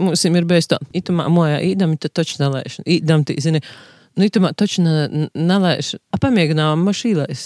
mums 0.00 0.24
ir 0.24 0.48
bijis 0.48 0.70
tā, 0.70 0.78
itamā 0.96 1.28
mojā 1.32 1.60
īdami, 1.70 1.98
tad 2.00 2.14
taču 2.20 2.40
nelaišu. 2.40 2.84
Īdam, 2.88 3.24
tī, 3.28 3.36
zini, 3.42 3.60
nu, 4.18 4.26
itamā 4.26 4.52
taču 4.56 4.84
ne- 4.84 5.28
nelaišu. 5.34 6.00
Apamēģinām 6.16 6.84
mašīlais. 6.88 7.44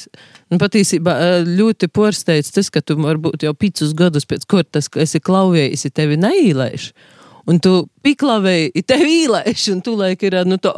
Nu, 0.52 0.60
patiesībā 0.62 1.16
eh, 1.18 1.36
ļoti 1.48 1.90
porsteidz 1.94 2.52
tas, 2.54 2.70
ka 2.70 2.82
tu 2.82 2.96
varbūt 3.00 3.46
jau 3.46 3.54
picus 3.58 3.94
gadus 3.96 4.28
pēc 4.30 4.46
kortas, 4.50 4.88
ka 4.88 5.02
esi 5.04 5.22
klauvējis, 5.24 5.88
tevi 5.94 6.18
neīlaišu. 6.20 6.94
Un 7.50 7.60
tu 7.60 7.72
piklavēji, 8.04 8.70
i 8.72 8.82
tevi 8.86 9.24
īlaišu, 9.24 9.74
un 9.76 9.80
tu 9.84 9.92
laik 9.98 10.22
ir, 10.24 10.36
nu, 10.48 10.56
to, 10.62 10.72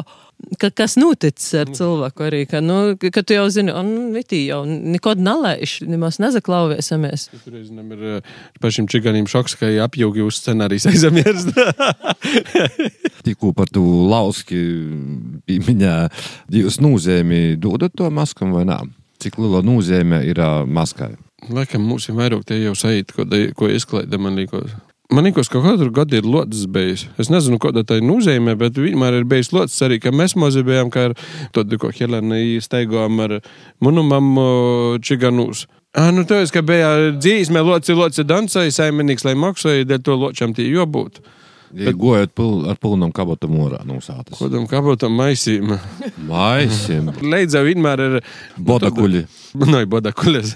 ka, 0.61 0.70
kas 0.74 0.96
noticis 0.98 1.52
ar 1.61 1.70
cilvēku 1.74 2.26
arī, 2.26 2.40
ka, 2.50 2.61
nu, 2.64 2.96
ka 2.98 3.22
tu 3.22 3.37
jau 3.37 3.46
zini, 3.52 3.70
un 3.70 4.11
vitī 4.14 4.42
jau 4.48 4.62
nekod 4.66 5.20
nelaišu, 5.22 5.87
nemaz 5.90 6.18
nezaklauvēsimies. 6.22 7.29
Tur 7.44 7.55
reizēm 7.55 7.92
ir 7.94 8.07
eh, 8.16 8.33
pašiem 8.62 8.88
čiganiem 8.90 9.29
šoks, 9.31 9.55
ka 9.61 9.70
apjūgi 9.87 10.24
uz 10.26 10.40
scenārijas 10.40 10.88
aizmirst. 10.90 11.52
Tikko 13.26 13.52
par 13.57 13.70
to 13.72 13.85
lauski 14.11 14.59
pīmiņā, 15.46 15.96
jūs 16.59 16.81
nozīmē 16.83 17.44
dodat 17.62 17.94
to 17.98 18.11
maskam 18.11 18.55
vai 18.57 18.66
nē? 18.68 18.83
Cik 19.22 19.38
liela 19.40 19.62
nozīme 19.64 20.20
ir 20.29 20.42
maskai? 20.68 21.14
Laikam 21.52 21.85
mums 21.87 22.09
ir 22.11 22.16
vairāk 22.18 22.42
tie 22.48 22.59
jau 22.64 22.74
sajūta, 22.76 23.14
ko, 23.16 23.24
ko 23.57 23.70
izklaida 23.72 24.18
man 24.20 24.37
liekas. 24.37 24.74
Man 25.12 25.24
liekas, 25.28 25.46
ka 25.46 25.60
katru 25.62 25.92
gadu 25.94 26.18
ir 26.18 26.26
locis 26.26 26.66
bijis. 26.66 27.04
Es 27.20 27.30
nezinu, 27.30 27.60
ko 27.62 27.70
tā 27.70 28.00
nozīmē, 28.02 28.56
bet 28.58 28.78
vienmēr 28.80 29.20
ir 29.20 29.28
bijis 29.28 29.52
locis 29.54 29.78
arī, 29.86 30.00
mēs 30.10 30.34
mazi 30.34 30.64
bijām, 30.66 30.90
kā 30.90 31.10
ar 31.10 31.14
to, 31.54 31.62
ko 31.78 31.92
Helēna 31.94 32.40
steigām 32.64 33.20
ar 33.22 33.38
manu 33.78 34.02
mammu 34.02 34.46
Čiganūs. 35.06 35.66
Ah, 35.96 36.10
nu, 36.12 36.26
tas, 36.28 36.50
ka 36.52 36.60
bija 36.66 37.12
dzīsme, 37.16 37.62
loci, 37.64 37.94
loci 37.96 38.26
dancēja, 38.26 38.74
saimnieks, 38.74 39.24
lai 39.24 39.36
maksāja, 39.38 39.86
dēļ 39.88 40.02
to 40.04 40.16
ločam 40.18 40.52
tie 40.52 40.66
jābūt. 40.68 41.22
Ja 41.74 41.92
gojat 41.96 42.31
pil, 42.37 42.66
ar 42.70 42.79
pilnam 42.79 43.11
kabatam 43.14 43.57
orā 43.59 43.81
nosātas. 43.88 44.37
Kodam 44.38 44.68
kabatam 44.70 45.16
maisīm. 45.18 45.74
Maisīm. 46.29 47.11
Leidza 47.26 47.62
vienmēr 47.66 48.02
ir. 48.05 48.16
Bodakuļi. 48.68 49.24
Nē, 49.64 49.83
bodakuļas. 49.92 50.55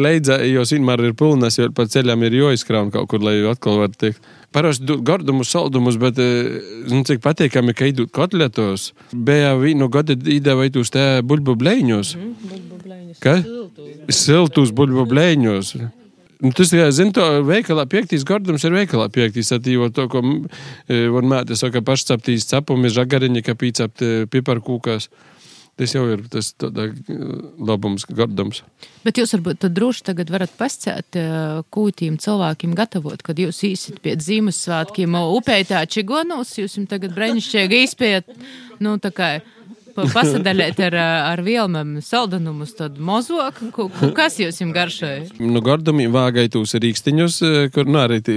Leidza, 0.00 0.40
jos 0.48 0.74
vienmēr 0.74 1.06
ir 1.08 1.16
pilnas, 1.18 1.60
jo 1.60 1.70
pa 1.74 1.86
ceļam 1.90 2.26
ir 2.26 2.38
jāizkraun 2.40 2.90
kaut 2.94 3.10
kur, 3.12 3.22
lai 3.22 3.38
atkal 3.50 3.82
var 3.84 3.94
tikt. 3.94 4.22
Parasti 4.52 4.98
gardumus, 5.00 5.48
saldumus, 5.54 5.96
bet, 6.00 6.18
eh, 6.20 6.58
nu, 6.90 7.00
cik 7.08 7.22
patīkami, 7.24 7.72
ka 7.72 7.88
idūt 7.88 8.12
kotletos. 8.12 8.90
Bija 9.14 9.54
vienu 9.56 9.88
gadu 9.92 10.18
īdēvēt 10.18 10.76
uz 10.76 10.92
te 10.92 11.06
buļbu 11.24 11.56
blēņos. 11.62 12.12
Kas? 13.22 13.48
Siltus 14.12 14.74
buļbu 14.76 15.06
blēņos. 15.08 15.74
Nu, 15.80 15.90
tas 16.50 16.72
ir, 16.74 16.88
zinu, 16.94 17.12
to 17.14 17.24
veikalā 17.46 17.84
piektīs 17.90 18.24
gardums 18.26 18.64
ir 18.66 18.74
veikalā 18.74 19.06
piektīs. 19.14 19.52
Atīvo 19.54 19.92
to, 19.94 20.08
ko 20.10 20.22
e, 20.22 21.04
var 21.12 21.28
mētē, 21.34 21.58
saka, 21.58 21.84
pašceptīs 21.86 22.48
cepumi, 22.50 22.90
žagariņi, 22.90 23.44
ka 23.46 23.54
pīcept 23.58 24.02
e, 24.02 24.10
piparkūkās. 24.32 25.06
Tas 25.78 25.94
jau 25.94 26.02
ir 26.12 26.26
tas 26.32 26.50
tādā, 26.58 26.88
e, 26.90 27.16
labums, 27.62 28.04
gardums. 28.10 28.60
Bet 29.06 29.22
jūs 29.22 29.36
varbūt 29.38 29.68
droši 29.72 30.04
tagad 30.10 30.34
varat 30.34 30.52
pascēt 30.58 31.16
kūtīm 31.72 32.18
cilvēkiem 32.22 32.74
gatavot, 32.78 33.22
kad 33.22 33.38
jūs 33.38 33.62
īsit 33.70 34.02
pie 34.02 34.18
Ziemassvētkiem 34.18 35.16
upētā 35.22 35.86
čigonos, 35.86 36.56
jūs 36.58 36.78
jums 36.80 36.90
tagad 36.90 37.14
brēnišķīgi 37.16 37.82
izpēt, 37.86 38.34
nu 38.82 38.98
tā 39.02 39.14
kā 39.14 39.32
pa- 39.94 40.06
pasadalēt 40.12 40.80
ar, 40.88 40.96
ar 41.32 41.42
vielmēm 41.46 41.98
saldanumus, 42.04 42.74
tad 42.78 42.98
ku- 43.98 44.12
kas 44.16 44.38
jūs 44.38 44.60
jums 44.62 44.74
garšoja? 44.74 45.28
Nu, 45.40 45.60
gardumi 45.60 46.08
vāgai 46.12 46.48
tūs 46.52 46.74
rīkstiņus, 46.82 47.42
e, 47.42 47.68
kur 47.74 47.84
nu, 47.86 47.98
arī 48.02 48.20
tī, 48.24 48.36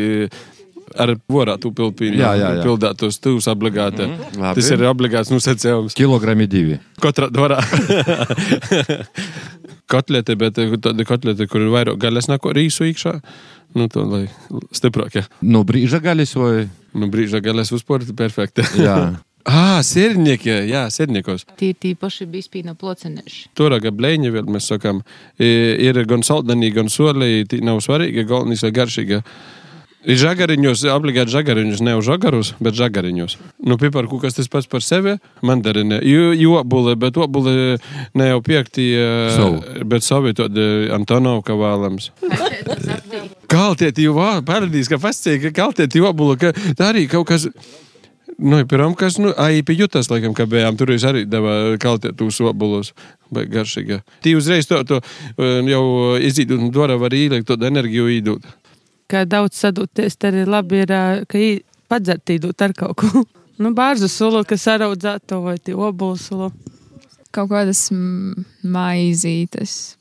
ar 0.98 1.16
vorātu 1.32 1.72
pilpīnu. 1.76 2.20
Jā, 2.22 2.34
jā, 2.40 2.50
jā. 2.60 2.64
Pildātos 2.64 3.20
tūs 3.20 3.48
obligāti. 3.52 4.06
Mm 4.06 4.18
-hmm. 4.18 4.56
Tas 4.56 4.70
ir 4.72 4.80
obligāts 4.86 5.32
nosacījums. 5.32 5.94
Kilogrami 5.94 6.48
divi. 6.48 6.80
Katrā 7.02 7.30
dvarā. 7.30 7.60
kotlete, 9.92 10.36
bet 10.36 10.58
eh, 10.58 10.72
tāda 10.82 11.06
kotlete, 11.08 11.48
kur 11.48 11.62
ir 11.62 11.74
vairāk 11.74 12.00
gaļas 12.02 12.30
nako 12.32 12.54
rīsu 12.56 12.88
iekšā. 12.90 13.20
Nu, 13.76 13.90
to 13.92 14.06
lai 14.08 14.26
stiprāk, 14.76 15.18
jā. 15.20 15.26
No 15.42 15.64
brīža 15.68 16.00
gaļas 16.04 16.36
vai? 16.40 16.68
Nu, 16.96 17.10
brīža 17.12 17.42
gaļas 17.44 17.74
uzport, 17.76 18.08
perfekti. 18.18 18.62
Jā. 18.80 18.98
Ah, 19.46 19.78
sērnieki, 19.86 20.50
jā, 20.72 20.88
sērniekos. 20.90 21.44
Tī, 21.60 21.74
tī 21.78 21.92
paši 22.00 22.26
bija 22.30 22.48
spīna 22.48 22.74
ploceneši. 22.80 23.52
Toraga 23.58 23.92
blēņa, 23.94 24.32
vēl 24.34 24.48
mēs 24.56 24.72
sakām, 24.72 25.04
ir 25.38 26.00
gan 26.10 26.26
saldanī, 26.26 26.72
gan 26.74 26.90
solī, 26.90 27.44
nav 27.62 27.84
svarīgi, 27.86 28.26
galvenais 28.26 28.66
ir 28.66 28.74
garšīga. 28.74 29.22
Ir 30.06 30.20
žagariņos, 30.22 30.84
obligāti 30.94 31.34
žagariņos, 31.34 31.80
ne 31.86 31.96
uz 31.98 32.06
žagarus, 32.06 32.52
bet 32.62 32.76
žagariņos. 32.78 33.38
Nu, 33.66 33.78
piparku, 33.82 34.20
kas 34.22 34.38
tas 34.38 34.50
pats 34.54 34.70
par 34.70 34.84
sevi, 34.86 35.16
mandarine, 35.46 35.98
jo, 36.06 36.28
jo 36.38 36.60
obuli, 36.60 36.94
bet 37.02 37.18
obuli 37.18 37.78
ne 38.14 38.28
jau 38.30 38.42
piekti, 38.46 38.86
Savu. 39.34 39.64
bet 39.90 40.06
savi 40.06 40.36
tādi 40.38 40.92
Antonovka 40.94 41.58
vēlams. 41.58 42.12
Kaltieti 43.56 44.06
jau, 44.06 44.14
vā, 44.20 44.30
paradīs, 44.46 44.90
ka 44.90 45.02
fascīgi, 45.02 45.50
ka 45.50 45.64
kaltieti 45.64 46.02
obuli, 46.06 46.38
ka 46.42 46.54
tā 46.78 46.94
arī 46.94 47.06
kaut 47.10 47.30
kas. 47.34 47.50
Nu, 48.36 48.58
pirmā, 48.68 48.90
kas, 49.00 49.16
nu, 49.22 49.30
ai, 49.40 49.62
pie 49.64 49.78
jutas, 49.80 50.10
laikam, 50.12 50.34
ka 50.36 50.44
bijām, 50.50 50.76
tur 50.76 50.92
arī 50.92 51.24
deva 51.30 51.78
kaltēt 51.80 52.18
tos 52.20 52.42
obulos, 52.44 52.92
garšīgi. 53.32 54.02
Tī 54.26 54.36
uzreiz 54.36 54.68
to, 54.68 54.82
to 54.84 55.00
eh, 55.00 55.62
jau 55.72 55.86
izdīt 56.20 56.52
un 56.52 56.68
dora 56.76 56.98
var 57.00 57.16
ielikt, 57.16 57.48
to 57.48 57.56
energiju 57.64 58.10
īdūt. 58.18 58.50
Kā 59.08 59.24
daudz 59.30 59.62
sadūties, 59.62 60.18
tad 60.20 60.34
arī 60.34 60.44
labi 60.50 60.84
ir, 60.84 60.94
ka 61.32 61.40
padzert 61.88 62.36
īdūt 62.36 62.68
ar 62.68 62.76
kaut 62.76 63.00
ko. 63.02 63.24
Nu, 63.56 63.70
bārzu 63.72 64.10
sulu, 64.12 64.42
kas 64.44 64.66
araudzēto 64.68 65.38
vai 65.40 65.54
tie 65.64 65.72
obulu 65.80 66.18
sulu. 66.20 66.50
Kaut 67.32 67.48
kādas 67.54 67.86
maizītes. 68.68 69.96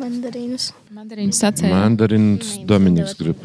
Mandarīnus. 0.00 0.70
Mandarīnus 0.96 1.40
sacēja. 1.42 1.74
Mandarins 1.74 2.54
Dominiks 2.64 3.12
grib. 3.20 3.42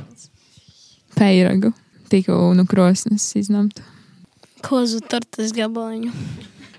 Peiragu. 1.18 1.74
Tikko 2.08 2.38
no 2.56 2.64
krosnes 2.72 3.26
izņemtu. 3.36 3.84
Kozu 4.64 5.02
tortas 5.10 5.54
gabaliņu. 5.56 6.14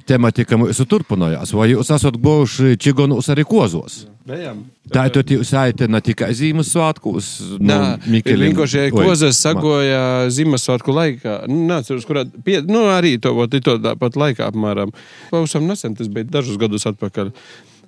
Tematika 0.04 0.58
mūsu 0.60 0.84
turpinājās. 0.88 1.54
Vai 1.56 1.70
jūs 1.70 1.88
esat 1.94 2.16
gojuši 2.20 2.76
čigonus 2.80 3.30
arī 3.32 3.44
kozos? 3.48 4.02
Bijām. 4.28 4.62
Tā 4.92 5.06
ir 5.08 5.32
jūs 5.32 5.50
saite 5.52 5.88
ne 5.88 6.00
tikai 6.04 6.30
Ziemassvētkos, 6.36 7.28
nu, 7.60 7.76
ir 8.20 8.40
vienkārši 8.40 8.86
kozas 8.92 9.40
sagoja 9.40 10.30
Ziemassvētku 10.32 10.96
laikā. 10.96 11.38
Nu, 11.48 11.62
Nāceros, 11.68 12.04
kurā, 12.08 12.26
pie, 12.44 12.58
nu, 12.68 12.86
arī 12.92 13.16
to, 13.20 13.32
vot, 13.36 13.52
to 13.52 13.76
tāpat 13.84 14.16
laikā 14.20 14.48
apmēram. 14.48 14.92
Pavisam 15.32 15.68
nesen, 15.68 15.96
tas 15.96 16.12
bija 16.12 16.28
dažus 16.36 16.60
gadus 16.60 16.84
atpakaļ. 16.88 17.32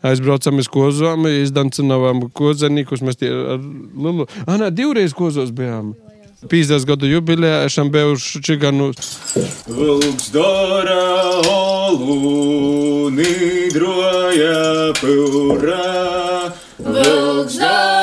Aizbraucam 0.07 0.61
uz 0.61 0.69
kozām, 0.73 1.29
izdancinājām 1.29 2.27
kozenīkus, 2.37 3.05
mēs 3.05 3.21
tie 3.21 3.33
ar 3.33 3.61
lielu... 3.61 4.29
Ah, 4.45 4.57
nē, 4.61 4.73
divreiz 4.77 5.17
kozos 5.17 5.53
bijām. 5.57 5.95
50 6.45 6.85
gadu 6.85 7.09
jubilejā 7.09 7.65
esam 7.65 7.89
bijuši 7.93 8.43
Čiganus. 8.45 9.17
Vilks 9.73 10.29
dara 10.35 11.01
olu, 11.49 13.09
nīdroja 13.17 14.93
pūrā. 15.01 16.53
Vilks 16.79 17.61
dara 17.63 17.96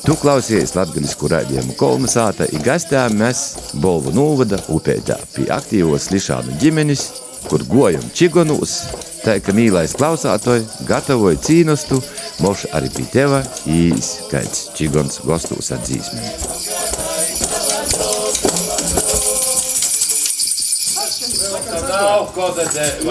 Tu 0.00 0.14
klausies 0.16 0.72
latgaļisku 0.74 1.28
raidījumu 1.28 1.74
kolonizāta, 1.76 2.46
i 2.48 2.60
gastā 2.64 3.02
mēs 3.12 3.42
Bolvu 3.82 4.14
novada 4.16 4.58
upētā 4.72 5.18
pie 5.34 5.44
aktīvos 5.52 6.08
Lišānu 6.14 6.56
ģimenis, 6.62 7.04
kur 7.50 7.64
gojam 7.68 8.06
čigonūs, 8.16 8.78
tā 9.26 9.36
ka 9.44 9.52
mīlais 9.56 9.92
klausātoj 9.98 10.64
gatavoja 10.88 11.42
cīnostu, 11.44 12.00
moš 12.40 12.64
arī 12.72 12.88
pie 12.96 13.06
teva 13.12 13.44
īs 13.68 14.14
kāds 14.32 14.70
čigons 14.78 15.20
gostūs 15.28 15.74
ar 15.76 15.84
Dzirdēt. 22.40 23.04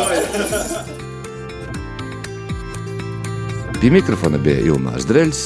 Pie 3.79 3.91
mikrofona 3.93 4.39
bija 4.41 4.59
Ilmārs 4.73 5.05
Dreļs, 5.07 5.43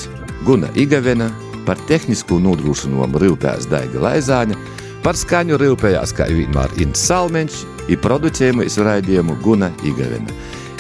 Guna 0.48 0.72
Igavena, 0.80 1.28
par 1.68 1.78
tehnisko 1.90 2.40
nodrošinājumu 2.42 3.22
rūpēs 3.22 3.68
Daiga 3.70 4.02
Laizāņa, 4.08 4.58
par 5.04 5.20
skaņu 5.20 5.60
rūpējās 5.62 6.16
kā 6.16 6.30
vienmēr 6.32 6.74
Ints 6.82 7.04
Salmeņš, 7.12 7.60
ir 7.92 8.02
producējumu 8.02 8.66
raidījumu 8.88 9.38
Guna 9.44 9.70
Igavena. 9.86 10.32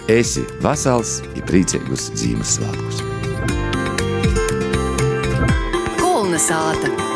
Esi 0.09 0.47
vasals, 0.63 1.21
ir 1.35 1.45
priecīgus 1.47 2.09
dzīves 2.15 2.57
svētkus! 2.57 3.03
Kolnesāta! 6.01 7.12